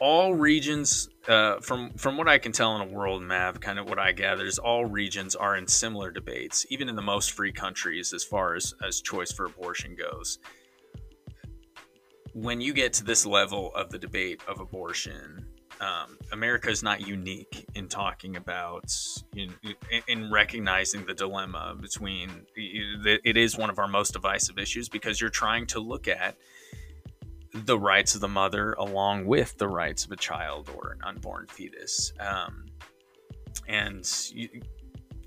all 0.00 0.34
regions, 0.34 1.08
uh, 1.28 1.60
from 1.60 1.92
from 1.92 2.16
what 2.16 2.28
I 2.28 2.38
can 2.38 2.52
tell 2.52 2.70
on 2.70 2.80
a 2.80 2.90
world 2.92 3.22
map, 3.22 3.60
kind 3.60 3.78
of 3.78 3.88
what 3.88 3.98
I 3.98 4.12
gather 4.12 4.44
is 4.44 4.58
all 4.58 4.84
regions 4.84 5.36
are 5.36 5.56
in 5.56 5.66
similar 5.66 6.10
debates, 6.10 6.66
even 6.70 6.88
in 6.88 6.96
the 6.96 7.02
most 7.02 7.32
free 7.32 7.52
countries, 7.52 8.12
as 8.12 8.24
far 8.24 8.54
as 8.54 8.74
as 8.86 9.00
choice 9.00 9.30
for 9.30 9.46
abortion 9.46 9.94
goes. 9.94 10.38
When 12.34 12.60
you 12.60 12.72
get 12.72 12.92
to 12.94 13.04
this 13.04 13.26
level 13.26 13.72
of 13.74 13.90
the 13.90 13.98
debate 13.98 14.40
of 14.48 14.58
abortion, 14.58 15.46
um, 15.82 16.16
America 16.30 16.70
is 16.70 16.82
not 16.82 17.06
unique 17.06 17.66
in 17.74 17.88
talking 17.88 18.36
about, 18.36 18.94
in, 19.34 19.52
in 20.06 20.30
recognizing 20.30 21.04
the 21.04 21.14
dilemma 21.14 21.74
between. 21.78 22.46
It 22.54 23.36
is 23.36 23.58
one 23.58 23.68
of 23.68 23.80
our 23.80 23.88
most 23.88 24.12
divisive 24.12 24.58
issues 24.58 24.88
because 24.88 25.20
you're 25.20 25.30
trying 25.30 25.66
to 25.66 25.80
look 25.80 26.06
at 26.06 26.36
the 27.52 27.76
rights 27.78 28.14
of 28.14 28.20
the 28.20 28.28
mother 28.28 28.74
along 28.74 29.26
with 29.26 29.58
the 29.58 29.68
rights 29.68 30.04
of 30.04 30.12
a 30.12 30.16
child 30.16 30.70
or 30.76 30.92
an 30.92 31.00
unborn 31.04 31.48
fetus. 31.48 32.12
Um, 32.20 32.66
and 33.66 34.08
you, 34.32 34.48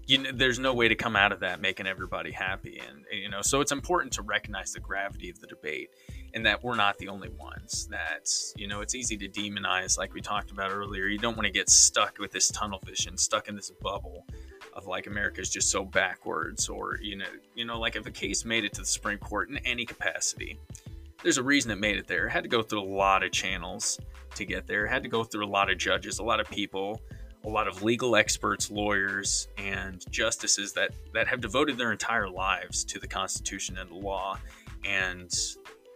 you 0.08 0.18
know, 0.20 0.32
there's 0.32 0.60
no 0.60 0.74
way 0.74 0.88
to 0.88 0.96
come 0.96 1.16
out 1.16 1.32
of 1.32 1.42
that 1.42 1.60
making 1.62 1.86
everybody 1.86 2.32
happy. 2.32 2.80
And, 2.88 3.04
you 3.12 3.30
know, 3.30 3.42
so 3.42 3.60
it's 3.60 3.72
important 3.72 4.14
to 4.14 4.22
recognize 4.22 4.72
the 4.72 4.80
gravity 4.80 5.30
of 5.30 5.40
the 5.40 5.48
debate 5.48 5.90
and 6.36 6.46
that 6.46 6.62
we're 6.64 6.76
not 6.76 6.98
the 6.98 7.08
only 7.08 7.30
ones. 7.30 7.88
That, 7.90 8.30
you 8.56 8.68
know, 8.68 8.82
it's 8.82 8.94
easy 8.94 9.18
to 9.18 9.28
demonize, 9.28 9.98
like 9.98 10.14
we 10.14 10.22
talked 10.22 10.52
about 10.52 10.72
earlier. 10.72 11.08
You 11.08 11.18
don't 11.18 11.36
want 11.36 11.48
to 11.48 11.52
get 11.52 11.70
stuck 11.70 12.20
with 12.20 12.32
this 12.32 12.50
tunnel 12.50 12.80
vision, 12.86 13.18
stuck 13.18 13.48
in 13.48 13.56
this 13.56 13.72
bubble 13.82 14.26
of 14.74 14.86
like 14.86 15.08
America's 15.08 15.50
just 15.50 15.72
so 15.72 15.86
backwards, 15.86 16.68
or, 16.68 17.00
you 17.02 17.16
know, 17.16 17.26
you 17.56 17.64
know, 17.64 17.80
like 17.80 17.96
if 17.96 18.06
a 18.06 18.12
case 18.12 18.44
made 18.44 18.66
it 18.66 18.74
to 18.74 18.82
the 18.82 18.88
Supreme 18.88 19.18
Court 19.18 19.50
in 19.50 19.58
any 19.60 19.86
capacity, 19.86 20.60
there's 21.24 21.38
a 21.38 21.44
reason 21.44 21.72
it 21.72 21.80
made 21.80 21.96
it 21.96 22.08
there. 22.08 22.28
It 22.28 22.32
had 22.32 22.44
to 22.44 22.50
go 22.50 22.62
through 22.62 22.82
a 22.82 22.84
lot 22.84 23.24
of 23.24 23.32
channels 23.32 24.00
to 24.36 24.46
get 24.46 24.68
there. 24.68 24.86
It 24.86 24.90
had 24.90 25.02
to 25.04 25.10
go 25.10 25.24
through 25.24 25.46
a 25.46 25.48
lot 25.48 25.72
of 25.72 25.78
judges, 25.78 26.20
a 26.20 26.24
lot 26.24 26.42
of 26.42 26.50
people, 26.50 27.02
a 27.46 27.50
lot 27.50 27.68
of 27.70 27.82
legal 27.82 28.18
experts, 28.18 28.70
lawyers, 28.70 29.48
and 29.58 30.04
justices 30.12 30.74
that 30.74 30.92
that 31.14 31.28
have 31.28 31.40
devoted 31.40 31.78
their 31.78 31.94
entire 31.94 32.30
lives 32.30 32.84
to 32.86 33.00
the 33.00 33.08
Constitution 33.08 33.78
and 33.78 33.90
the 33.90 33.96
law, 33.96 34.38
and 34.84 35.32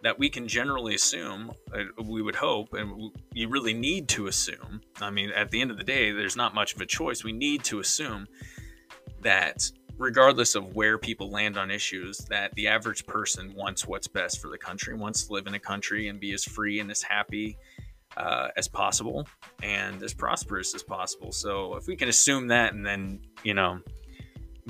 that 0.04 0.18
we 0.18 0.30
can 0.30 0.48
generally 0.48 0.96
assume, 0.96 1.52
uh, 1.74 2.04
we 2.04 2.22
would 2.22 2.36
hope, 2.36 2.74
and 2.74 3.12
you 3.34 3.50
really 3.50 3.74
need 3.74 4.08
to 4.10 4.28
assume. 4.28 4.82
I 5.02 5.10
mean, 5.10 5.32
at 5.32 5.52
the 5.52 5.62
end 5.62 5.72
of 5.72 5.78
the 5.78 5.84
day, 5.84 6.12
there's 6.12 6.36
not 6.36 6.56
much 6.56 6.74
of 6.74 6.82
a 6.82 6.86
choice. 6.86 7.24
We 7.24 7.34
need 7.34 7.64
to 7.66 7.80
assume 7.80 8.28
that 9.22 9.70
regardless 9.98 10.56
of 10.56 10.76
where 10.76 10.98
people 10.98 11.30
land 11.30 11.58
on 11.58 11.70
issues, 11.70 12.20
that 12.30 12.54
the 12.56 12.68
average 12.68 13.06
person 13.06 13.54
wants 13.54 13.86
what's 13.86 14.08
best 14.08 14.42
for 14.42 14.50
the 14.50 14.58
country, 14.58 14.96
wants 14.96 15.26
to 15.26 15.34
live 15.34 15.46
in 15.46 15.54
a 15.54 15.60
country 15.60 16.08
and 16.08 16.20
be 16.20 16.34
as 16.34 16.44
free 16.46 16.80
and 16.80 16.90
as 16.90 17.02
happy 17.02 17.58
uh, 18.18 18.48
as 18.58 18.68
possible 18.68 19.28
and 19.62 20.02
as 20.02 20.14
prosperous 20.14 20.74
as 20.74 20.82
possible. 20.84 21.32
So 21.32 21.76
if 21.76 21.86
we 21.88 21.96
can 21.96 22.08
assume 22.08 22.48
that 22.48 22.74
and 22.74 22.86
then, 22.86 23.20
you 23.44 23.54
know, 23.54 23.80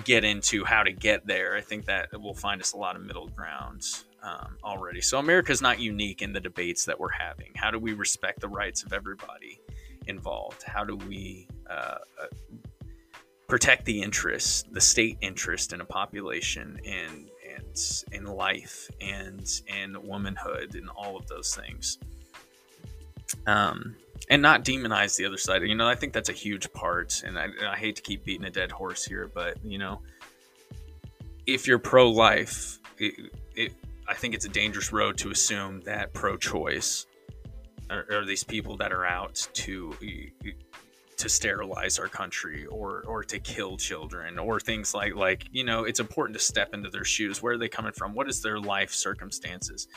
get 0.05 0.23
into 0.23 0.63
how 0.65 0.83
to 0.83 0.91
get 0.91 1.25
there, 1.25 1.55
I 1.55 1.61
think 1.61 1.85
that 1.85 2.09
will 2.19 2.33
find 2.33 2.61
us 2.61 2.73
a 2.73 2.77
lot 2.77 2.95
of 2.95 3.03
middle 3.03 3.27
ground 3.27 3.83
um, 4.23 4.57
already. 4.63 5.01
So 5.01 5.19
America's 5.19 5.61
not 5.61 5.79
unique 5.79 6.21
in 6.21 6.33
the 6.33 6.39
debates 6.39 6.85
that 6.85 6.99
we're 6.99 7.09
having. 7.11 7.51
How 7.55 7.71
do 7.71 7.79
we 7.79 7.93
respect 7.93 8.41
the 8.41 8.47
rights 8.47 8.83
of 8.83 8.93
everybody 8.93 9.59
involved? 10.07 10.63
How 10.63 10.83
do 10.83 10.95
we 10.95 11.47
uh, 11.69 11.97
uh, 12.21 12.25
protect 13.47 13.85
the 13.85 14.01
interest, 14.01 14.71
the 14.73 14.81
state 14.81 15.17
interest 15.21 15.73
in 15.73 15.81
a 15.81 15.85
population 15.85 16.79
and 16.85 17.29
and 17.55 17.77
in 18.11 18.25
life 18.25 18.89
and 19.01 19.61
in 19.67 19.97
womanhood 20.07 20.75
and 20.75 20.89
all 20.89 21.17
of 21.17 21.27
those 21.27 21.55
things? 21.55 21.97
Um, 23.47 23.95
and 24.29 24.41
not 24.41 24.63
demonize 24.63 25.15
the 25.17 25.25
other 25.25 25.37
side. 25.37 25.63
You 25.63 25.75
know, 25.75 25.87
I 25.87 25.95
think 25.95 26.13
that's 26.13 26.29
a 26.29 26.33
huge 26.33 26.71
part. 26.73 27.23
And 27.25 27.37
I, 27.37 27.47
I 27.67 27.75
hate 27.75 27.95
to 27.97 28.01
keep 28.01 28.23
beating 28.23 28.45
a 28.45 28.51
dead 28.51 28.71
horse 28.71 29.03
here, 29.05 29.29
but 29.33 29.63
you 29.63 29.77
know, 29.77 30.01
if 31.45 31.67
you're 31.67 31.79
pro-life 31.79 32.79
it, 32.99 33.31
it, 33.55 33.73
I 34.07 34.13
think 34.13 34.33
it's 34.33 34.45
a 34.45 34.49
dangerous 34.49 34.91
road 34.91 35.17
to 35.19 35.31
assume 35.31 35.81
that 35.81 36.13
pro-choice 36.13 37.05
are, 37.89 38.05
are 38.11 38.25
these 38.25 38.43
people 38.43 38.77
that 38.77 38.91
are 38.91 39.05
out 39.05 39.47
to 39.53 39.95
to 41.17 41.27
sterilize 41.27 41.99
our 41.99 42.07
country 42.07 42.65
or 42.67 43.03
or 43.05 43.23
to 43.23 43.39
kill 43.39 43.77
children 43.77 44.39
or 44.39 44.59
things 44.59 44.93
like 44.93 45.15
like 45.15 45.45
you 45.51 45.63
know 45.63 45.83
it's 45.83 45.99
important 45.99 46.37
to 46.37 46.43
step 46.43 46.73
into 46.73 46.89
their 46.89 47.03
shoes 47.03 47.41
where 47.41 47.53
are 47.53 47.57
they 47.57 47.67
coming 47.67 47.91
from 47.91 48.13
what 48.13 48.29
is 48.29 48.41
their 48.41 48.59
life 48.59 48.93
circumstances 48.93 49.87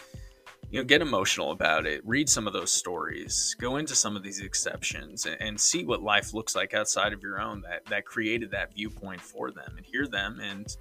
you 0.72 0.78
know 0.78 0.84
get 0.84 1.02
emotional 1.02 1.52
about 1.52 1.86
it 1.86 2.00
read 2.04 2.28
some 2.28 2.46
of 2.46 2.52
those 2.52 2.72
stories 2.72 3.54
go 3.60 3.76
into 3.76 3.94
some 3.94 4.16
of 4.16 4.22
these 4.22 4.40
exceptions 4.40 5.26
and, 5.26 5.36
and 5.40 5.60
see 5.60 5.84
what 5.84 6.02
life 6.02 6.32
looks 6.32 6.56
like 6.56 6.72
outside 6.72 7.12
of 7.12 7.22
your 7.22 7.40
own 7.40 7.60
that 7.60 7.84
that 7.86 8.04
created 8.06 8.50
that 8.50 8.74
viewpoint 8.74 9.20
for 9.20 9.50
them 9.50 9.74
and 9.76 9.84
hear 9.84 10.06
them 10.06 10.40
and 10.42 10.78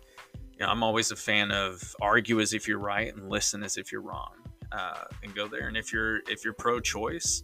you 0.53 0.59
know 0.59 0.67
i'm 0.67 0.81
always 0.81 1.11
a 1.11 1.15
fan 1.15 1.51
of 1.51 1.93
argue 2.01 2.39
as 2.39 2.53
if 2.53 2.67
you're 2.67 2.79
right 2.79 3.13
and 3.13 3.29
listen 3.29 3.63
as 3.63 3.77
if 3.77 3.91
you're 3.91 4.01
wrong 4.01 4.31
uh, 4.71 5.03
and 5.21 5.35
go 5.35 5.49
there 5.49 5.67
and 5.67 5.75
if 5.75 5.91
you're 5.91 6.19
if 6.29 6.45
you're 6.45 6.53
pro-choice 6.53 7.43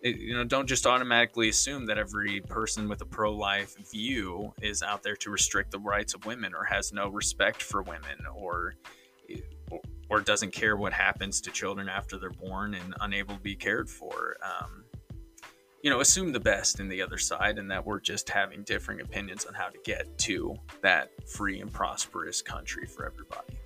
it, 0.00 0.16
you 0.16 0.32
know, 0.32 0.44
don't 0.44 0.68
just 0.68 0.86
automatically 0.86 1.48
assume 1.48 1.84
that 1.86 1.98
every 1.98 2.40
person 2.42 2.88
with 2.88 3.00
a 3.00 3.04
pro-life 3.04 3.74
view 3.90 4.54
is 4.62 4.80
out 4.80 5.02
there 5.02 5.16
to 5.16 5.30
restrict 5.30 5.72
the 5.72 5.78
rights 5.80 6.14
of 6.14 6.24
women 6.24 6.54
or 6.54 6.62
has 6.62 6.92
no 6.92 7.08
respect 7.08 7.60
for 7.60 7.82
women 7.82 8.16
or 8.32 8.76
or 10.08 10.20
doesn't 10.20 10.52
care 10.52 10.76
what 10.76 10.92
happens 10.92 11.40
to 11.42 11.50
children 11.50 11.88
after 11.88 12.18
they're 12.18 12.30
born 12.30 12.74
and 12.74 12.94
unable 13.00 13.34
to 13.34 13.40
be 13.40 13.54
cared 13.54 13.88
for. 13.88 14.36
Um, 14.42 14.84
you 15.82 15.90
know, 15.90 16.00
assume 16.00 16.32
the 16.32 16.40
best 16.40 16.80
in 16.80 16.88
the 16.88 17.00
other 17.00 17.18
side 17.18 17.58
and 17.58 17.70
that 17.70 17.84
we're 17.84 18.00
just 18.00 18.28
having 18.28 18.62
differing 18.64 19.00
opinions 19.00 19.44
on 19.44 19.54
how 19.54 19.68
to 19.68 19.78
get 19.84 20.18
to 20.18 20.56
that 20.82 21.10
free 21.28 21.60
and 21.60 21.72
prosperous 21.72 22.42
country 22.42 22.86
for 22.86 23.06
everybody. 23.06 23.56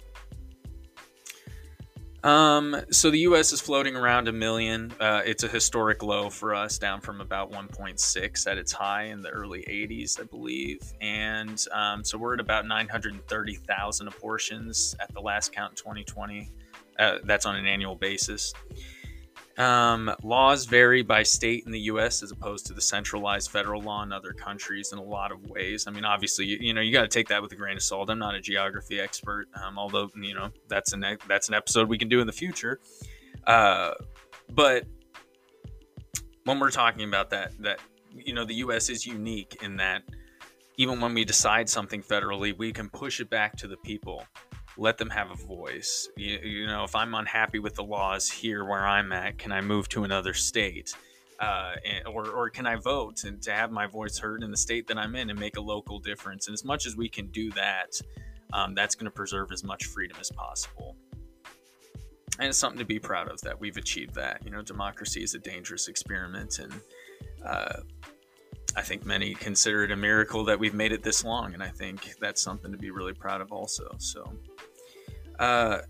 Um, 2.24 2.76
so 2.90 3.10
the 3.10 3.18
U.S. 3.20 3.52
is 3.52 3.60
floating 3.60 3.96
around 3.96 4.28
a 4.28 4.32
million. 4.32 4.92
Uh, 5.00 5.22
it's 5.24 5.42
a 5.42 5.48
historic 5.48 6.02
low 6.02 6.30
for 6.30 6.54
us, 6.54 6.78
down 6.78 7.00
from 7.00 7.20
about 7.20 7.50
1.6 7.50 8.46
at 8.46 8.58
its 8.58 8.72
high 8.72 9.04
in 9.04 9.22
the 9.22 9.30
early 9.30 9.64
80s, 9.68 10.20
I 10.20 10.24
believe. 10.24 10.80
And 11.00 11.64
um, 11.72 12.04
so 12.04 12.18
we're 12.18 12.34
at 12.34 12.40
about 12.40 12.66
930,000 12.66 14.08
abortions 14.08 14.94
at 15.00 15.12
the 15.12 15.20
last 15.20 15.52
count 15.52 15.72
in 15.72 15.76
2020. 15.76 16.50
Uh, 16.98 17.18
that's 17.24 17.46
on 17.46 17.56
an 17.56 17.66
annual 17.66 17.96
basis. 17.96 18.52
Um, 19.58 20.14
laws 20.22 20.64
vary 20.64 21.02
by 21.02 21.22
state 21.22 21.64
in 21.66 21.72
the 21.72 21.80
U.S. 21.80 22.22
as 22.22 22.30
opposed 22.30 22.66
to 22.66 22.72
the 22.72 22.80
centralized 22.80 23.50
federal 23.50 23.82
law 23.82 24.02
in 24.02 24.12
other 24.12 24.32
countries 24.32 24.92
in 24.92 24.98
a 24.98 25.02
lot 25.02 25.30
of 25.30 25.50
ways. 25.50 25.86
I 25.86 25.90
mean, 25.90 26.06
obviously, 26.06 26.46
you, 26.46 26.58
you 26.60 26.74
know, 26.74 26.80
you 26.80 26.92
got 26.92 27.02
to 27.02 27.08
take 27.08 27.28
that 27.28 27.42
with 27.42 27.52
a 27.52 27.56
grain 27.56 27.76
of 27.76 27.82
salt. 27.82 28.08
I'm 28.08 28.18
not 28.18 28.34
a 28.34 28.40
geography 28.40 28.98
expert, 28.98 29.48
um, 29.62 29.78
although 29.78 30.10
you 30.16 30.34
know 30.34 30.50
that's 30.68 30.94
an 30.94 31.04
that's 31.28 31.48
an 31.48 31.54
episode 31.54 31.88
we 31.88 31.98
can 31.98 32.08
do 32.08 32.20
in 32.20 32.26
the 32.26 32.32
future. 32.32 32.80
Uh, 33.46 33.92
but 34.54 34.86
when 36.44 36.58
we're 36.58 36.70
talking 36.70 37.06
about 37.06 37.30
that, 37.30 37.52
that 37.62 37.78
you 38.14 38.34
know, 38.34 38.44
the 38.44 38.54
U.S. 38.54 38.88
is 38.88 39.06
unique 39.06 39.58
in 39.62 39.76
that 39.76 40.02
even 40.76 41.00
when 41.00 41.14
we 41.14 41.24
decide 41.24 41.68
something 41.68 42.02
federally, 42.02 42.56
we 42.56 42.72
can 42.72 42.88
push 42.88 43.20
it 43.20 43.28
back 43.30 43.56
to 43.56 43.68
the 43.68 43.76
people 43.78 44.24
let 44.76 44.98
them 44.98 45.10
have 45.10 45.30
a 45.30 45.34
voice. 45.34 46.08
You, 46.16 46.38
you, 46.38 46.66
know, 46.66 46.84
if 46.84 46.94
I'm 46.94 47.14
unhappy 47.14 47.58
with 47.58 47.74
the 47.74 47.84
laws 47.84 48.28
here 48.30 48.64
where 48.64 48.86
I'm 48.86 49.12
at, 49.12 49.38
can 49.38 49.52
I 49.52 49.60
move 49.60 49.88
to 49.90 50.04
another 50.04 50.34
state? 50.34 50.94
Uh, 51.38 51.74
and, 51.84 52.06
or, 52.06 52.28
or 52.28 52.50
can 52.50 52.66
I 52.66 52.76
vote 52.76 53.24
and 53.24 53.42
to 53.42 53.52
have 53.52 53.70
my 53.72 53.86
voice 53.86 54.18
heard 54.18 54.42
in 54.42 54.50
the 54.50 54.56
state 54.56 54.86
that 54.86 54.96
I'm 54.96 55.14
in 55.16 55.30
and 55.30 55.38
make 55.38 55.56
a 55.56 55.60
local 55.60 55.98
difference? 55.98 56.46
And 56.46 56.54
as 56.54 56.64
much 56.64 56.86
as 56.86 56.96
we 56.96 57.08
can 57.08 57.26
do 57.28 57.50
that, 57.52 58.00
um, 58.52 58.74
that's 58.74 58.94
going 58.94 59.06
to 59.06 59.10
preserve 59.10 59.50
as 59.52 59.64
much 59.64 59.86
freedom 59.86 60.16
as 60.20 60.30
possible. 60.30 60.96
And 62.38 62.48
it's 62.48 62.58
something 62.58 62.78
to 62.78 62.84
be 62.84 62.98
proud 62.98 63.30
of 63.30 63.40
that 63.42 63.58
we've 63.58 63.76
achieved 63.76 64.14
that. 64.14 64.42
You 64.44 64.50
know, 64.50 64.62
democracy 64.62 65.22
is 65.22 65.34
a 65.34 65.38
dangerous 65.38 65.88
experiment, 65.88 66.58
and 66.58 66.72
uh, 67.44 67.80
I 68.74 68.82
think 68.82 69.04
many 69.04 69.34
consider 69.34 69.84
it 69.84 69.90
a 69.90 69.96
miracle 69.96 70.44
that 70.44 70.58
we've 70.58 70.74
made 70.74 70.92
it 70.92 71.02
this 71.02 71.24
long, 71.24 71.52
and 71.52 71.62
I 71.62 71.68
think 71.68 72.14
that's 72.20 72.40
something 72.40 72.72
to 72.72 72.78
be 72.78 72.90
really 72.90 73.12
proud 73.12 73.42
of 73.42 73.52
also. 73.52 73.94
So, 73.98 74.32
uh, 75.42 75.82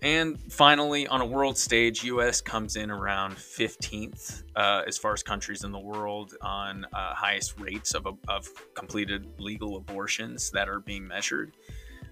and 0.00 0.40
finally, 0.50 1.06
on 1.08 1.20
a 1.20 1.26
world 1.26 1.58
stage, 1.58 2.04
U.S. 2.04 2.40
comes 2.40 2.76
in 2.76 2.90
around 2.90 3.34
15th 3.34 4.44
uh, 4.56 4.82
as 4.86 4.96
far 4.96 5.12
as 5.12 5.22
countries 5.22 5.64
in 5.64 5.72
the 5.72 5.78
world 5.78 6.34
on 6.40 6.86
uh, 6.92 7.14
highest 7.14 7.60
rates 7.60 7.94
of, 7.94 8.06
of 8.28 8.48
completed 8.74 9.28
legal 9.38 9.76
abortions 9.76 10.50
that 10.52 10.68
are 10.68 10.80
being 10.80 11.06
measured 11.06 11.52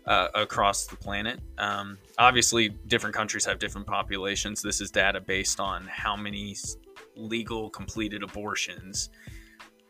uh, 0.06 0.28
across 0.34 0.86
the 0.86 0.96
planet. 0.96 1.40
Um, 1.58 1.96
obviously, 2.18 2.70
different 2.88 3.14
countries 3.14 3.44
have 3.46 3.58
different 3.58 3.86
populations. 3.86 4.60
This 4.60 4.80
is 4.80 4.90
data 4.90 5.20
based 5.20 5.60
on 5.60 5.86
how 5.86 6.14
many 6.14 6.56
legal 7.14 7.70
completed 7.70 8.22
abortions 8.22 9.08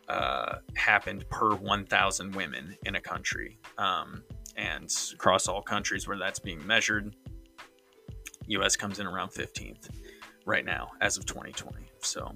uh, 0.08 0.56
happened 0.76 1.28
per 1.30 1.54
1,000 1.54 2.34
women 2.36 2.76
in 2.84 2.94
a 2.94 3.00
country. 3.00 3.58
Um, 3.78 4.22
and 4.56 4.90
across 5.12 5.48
all 5.48 5.62
countries 5.62 6.08
where 6.08 6.18
that's 6.18 6.38
being 6.38 6.64
measured, 6.66 7.14
US 8.48 8.76
comes 8.76 8.98
in 8.98 9.06
around 9.06 9.30
15th 9.30 9.88
right 10.44 10.64
now 10.64 10.90
as 11.00 11.16
of 11.16 11.26
2020. 11.26 11.86
So, 12.00 12.34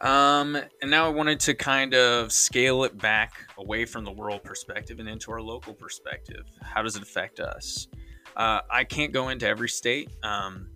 um, 0.00 0.56
and 0.82 0.90
now 0.90 1.06
I 1.06 1.08
wanted 1.08 1.40
to 1.40 1.54
kind 1.54 1.94
of 1.94 2.32
scale 2.32 2.84
it 2.84 2.98
back 2.98 3.32
away 3.56 3.84
from 3.84 4.04
the 4.04 4.12
world 4.12 4.42
perspective 4.42 5.00
and 5.00 5.08
into 5.08 5.30
our 5.32 5.40
local 5.40 5.72
perspective. 5.72 6.44
How 6.60 6.82
does 6.82 6.96
it 6.96 7.02
affect 7.02 7.40
us? 7.40 7.88
Uh, 8.36 8.60
I 8.70 8.84
can't 8.84 9.12
go 9.12 9.30
into 9.30 9.46
every 9.46 9.68
state. 9.68 10.10
Um, 10.22 10.68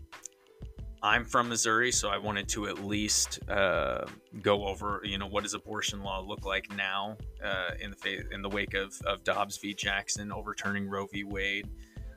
I'm 1.03 1.25
from 1.25 1.49
Missouri, 1.49 1.93
so 1.93 2.11
I 2.11 2.19
wanted 2.19 2.49
to 2.51 2.67
at 2.67 2.85
least 2.85 3.39
uh, 3.49 4.05
go 4.43 4.67
over, 4.67 5.01
you 5.03 5.17
know, 5.17 5.27
what 5.27 5.45
does 5.45 5.55
abortion 5.55 6.03
law 6.03 6.21
look 6.21 6.45
like 6.45 6.75
now 6.77 7.17
uh, 7.43 7.71
in 7.81 7.95
the 8.03 8.33
in 8.33 8.43
the 8.43 8.49
wake 8.49 8.75
of, 8.75 9.01
of 9.07 9.25
Dobbs 9.25 9.57
v. 9.57 9.73
Jackson 9.73 10.31
overturning 10.31 10.89
Roe 10.89 11.07
v. 11.07 11.25
Wade. 11.25 11.69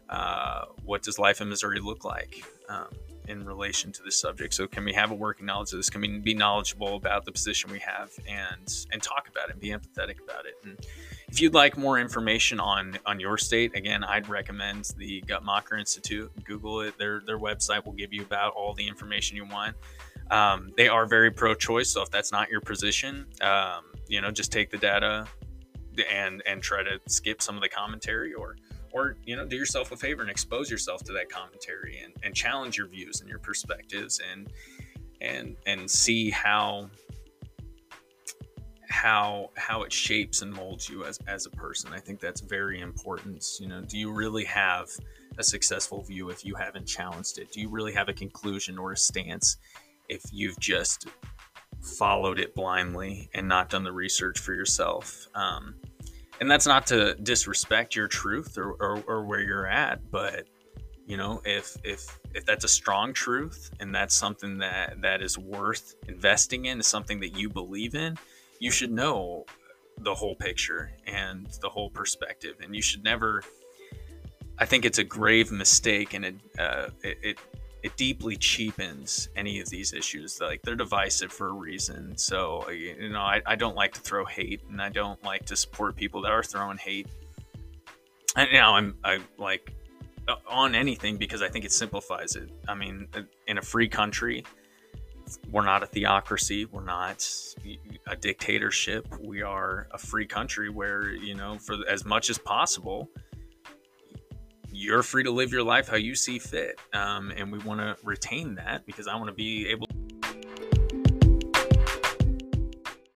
Uh, 0.09 0.65
what 0.83 1.01
does 1.01 1.17
life 1.17 1.39
in 1.39 1.47
Missouri 1.47 1.79
look 1.79 2.03
like 2.03 2.43
um, 2.67 2.89
in 3.29 3.45
relation 3.45 3.91
to 3.93 4.03
this 4.03 4.19
subject? 4.19 4.53
So, 4.53 4.67
can 4.67 4.83
we 4.83 4.93
have 4.93 5.11
a 5.11 5.15
working 5.15 5.45
knowledge 5.45 5.71
of 5.71 5.79
this? 5.79 5.89
Can 5.89 6.01
we 6.01 6.19
be 6.19 6.33
knowledgeable 6.33 6.97
about 6.97 7.23
the 7.23 7.31
position 7.31 7.71
we 7.71 7.79
have 7.79 8.11
and 8.27 8.85
and 8.91 9.01
talk 9.01 9.29
about 9.29 9.47
it 9.47 9.53
and 9.53 9.61
be 9.61 9.69
empathetic 9.69 10.21
about 10.21 10.45
it? 10.45 10.55
And 10.65 10.85
if 11.33 11.41
you'd 11.41 11.55
like 11.55 11.75
more 11.77 11.97
information 11.97 12.59
on 12.59 12.95
on 13.07 13.19
your 13.19 13.39
state, 13.39 13.75
again, 13.75 14.03
I'd 14.03 14.29
recommend 14.29 14.91
the 14.97 15.23
Guttmacher 15.23 15.79
Institute. 15.79 16.31
Google 16.43 16.81
it; 16.81 16.95
their 16.99 17.21
their 17.25 17.39
website 17.39 17.83
will 17.83 17.93
give 17.93 18.13
you 18.13 18.21
about 18.21 18.53
all 18.53 18.75
the 18.75 18.87
information 18.87 19.35
you 19.35 19.45
want. 19.45 19.75
Um, 20.29 20.71
they 20.77 20.87
are 20.87 21.07
very 21.07 21.31
pro-choice, 21.31 21.89
so 21.89 22.03
if 22.03 22.11
that's 22.11 22.31
not 22.31 22.51
your 22.51 22.61
position, 22.61 23.25
um, 23.41 23.83
you 24.07 24.21
know, 24.21 24.29
just 24.29 24.51
take 24.51 24.69
the 24.69 24.77
data 24.77 25.25
and 26.11 26.43
and 26.45 26.61
try 26.61 26.83
to 26.83 26.99
skip 27.07 27.41
some 27.41 27.55
of 27.55 27.63
the 27.63 27.69
commentary, 27.69 28.35
or 28.35 28.55
or 28.91 29.17
you 29.25 29.35
know, 29.35 29.43
do 29.43 29.55
yourself 29.55 29.91
a 29.91 29.97
favor 29.97 30.21
and 30.21 30.29
expose 30.29 30.69
yourself 30.69 31.03
to 31.05 31.13
that 31.13 31.31
commentary 31.31 31.99
and, 32.03 32.13
and 32.21 32.35
challenge 32.35 32.77
your 32.77 32.85
views 32.85 33.21
and 33.21 33.27
your 33.27 33.39
perspectives 33.39 34.21
and 34.31 34.53
and 35.19 35.55
and 35.65 35.89
see 35.89 36.29
how 36.29 36.91
how 38.93 39.49
how 39.57 39.81
it 39.81 39.91
shapes 39.91 40.43
and 40.43 40.53
molds 40.53 40.87
you 40.87 41.03
as 41.03 41.17
as 41.27 41.47
a 41.47 41.49
person. 41.49 41.91
I 41.91 41.99
think 41.99 42.19
that's 42.19 42.41
very 42.41 42.79
important. 42.79 43.43
You 43.59 43.67
know, 43.67 43.81
do 43.81 43.97
you 43.97 44.13
really 44.13 44.45
have 44.45 44.87
a 45.39 45.43
successful 45.43 46.03
view 46.03 46.29
if 46.29 46.45
you 46.45 46.53
haven't 46.53 46.85
challenged 46.85 47.39
it? 47.39 47.51
Do 47.51 47.59
you 47.59 47.69
really 47.69 47.91
have 47.93 48.07
a 48.07 48.13
conclusion 48.13 48.77
or 48.77 48.91
a 48.91 48.97
stance 48.97 49.57
if 50.09 50.21
you've 50.31 50.59
just 50.59 51.07
followed 51.81 52.39
it 52.39 52.53
blindly 52.53 53.31
and 53.33 53.47
not 53.47 53.71
done 53.71 53.83
the 53.83 53.91
research 53.91 54.37
for 54.37 54.53
yourself? 54.53 55.27
Um, 55.33 55.73
and 56.39 56.49
that's 56.49 56.67
not 56.67 56.85
to 56.87 57.15
disrespect 57.15 57.95
your 57.95 58.07
truth 58.07 58.59
or, 58.59 58.73
or, 58.73 59.03
or 59.07 59.25
where 59.25 59.41
you're 59.41 59.65
at, 59.65 60.11
but 60.11 60.45
you 61.07 61.17
know 61.17 61.41
if 61.45 61.75
if 61.83 62.19
if 62.35 62.45
that's 62.45 62.63
a 62.63 62.69
strong 62.69 63.11
truth 63.11 63.71
and 63.79 63.93
that's 63.93 64.15
something 64.15 64.59
that 64.59 65.01
that 65.01 65.21
is 65.21 65.37
worth 65.37 65.95
investing 66.07 66.65
in 66.65 66.79
is 66.79 66.87
something 66.87 67.19
that 67.19 67.35
you 67.35 67.49
believe 67.49 67.95
in 67.95 68.17
you 68.63 68.71
should 68.71 68.91
know 68.91 69.45
the 69.97 70.15
whole 70.15 70.35
picture 70.35 70.89
and 71.05 71.47
the 71.61 71.67
whole 71.67 71.89
perspective 71.89 72.55
and 72.63 72.73
you 72.73 72.81
should 72.81 73.03
never 73.03 73.43
i 74.57 74.65
think 74.65 74.85
it's 74.85 74.99
a 74.99 75.03
grave 75.03 75.51
mistake 75.51 76.13
and 76.13 76.23
it 76.23 76.35
uh, 76.57 76.87
it, 77.03 77.17
it, 77.21 77.37
it 77.83 77.97
deeply 77.97 78.37
cheapens 78.37 79.27
any 79.35 79.59
of 79.59 79.69
these 79.69 79.91
issues. 79.91 80.39
Like 80.39 80.61
they're 80.61 80.77
divisive 80.77 81.33
for 81.33 81.49
a 81.49 81.51
reason. 81.51 82.17
So 82.17 82.69
you 82.69 83.09
know 83.09 83.19
I, 83.19 83.41
I 83.45 83.55
don't 83.57 83.75
like 83.75 83.91
to 83.95 83.99
throw 83.99 84.23
hate 84.23 84.61
and 84.69 84.81
i 84.81 84.87
don't 84.87 85.21
like 85.25 85.45
to 85.47 85.57
support 85.57 85.97
people 85.97 86.21
that 86.21 86.31
are 86.31 86.43
throwing 86.43 86.77
hate. 86.77 87.07
And 88.37 88.49
now 88.53 88.75
i'm 88.75 88.95
i 89.03 89.19
like 89.37 89.75
on 90.47 90.73
anything 90.73 91.17
because 91.17 91.41
i 91.41 91.49
think 91.49 91.65
it 91.65 91.73
simplifies 91.73 92.37
it. 92.37 92.49
I 92.69 92.73
mean 92.73 93.09
in 93.47 93.57
a 93.57 93.61
free 93.61 93.89
country 93.89 94.45
we're 95.51 95.65
not 95.65 95.83
a 95.83 95.85
theocracy. 95.85 96.65
We're 96.65 96.83
not 96.83 97.27
a 98.07 98.15
dictatorship. 98.15 99.07
We 99.19 99.41
are 99.41 99.87
a 99.91 99.97
free 99.97 100.25
country 100.25 100.69
where, 100.69 101.11
you 101.11 101.35
know, 101.35 101.57
for 101.57 101.75
as 101.89 102.05
much 102.05 102.29
as 102.29 102.37
possible, 102.37 103.09
you're 104.71 105.03
free 105.03 105.23
to 105.23 105.31
live 105.31 105.51
your 105.51 105.63
life 105.63 105.87
how 105.87 105.97
you 105.97 106.15
see 106.15 106.39
fit. 106.39 106.79
Um, 106.93 107.31
and 107.35 107.51
we 107.51 107.59
want 107.59 107.79
to 107.79 107.95
retain 108.03 108.55
that 108.55 108.85
because 108.85 109.07
I 109.07 109.15
want 109.15 109.27
to 109.27 109.33
be 109.33 109.67
able 109.67 109.87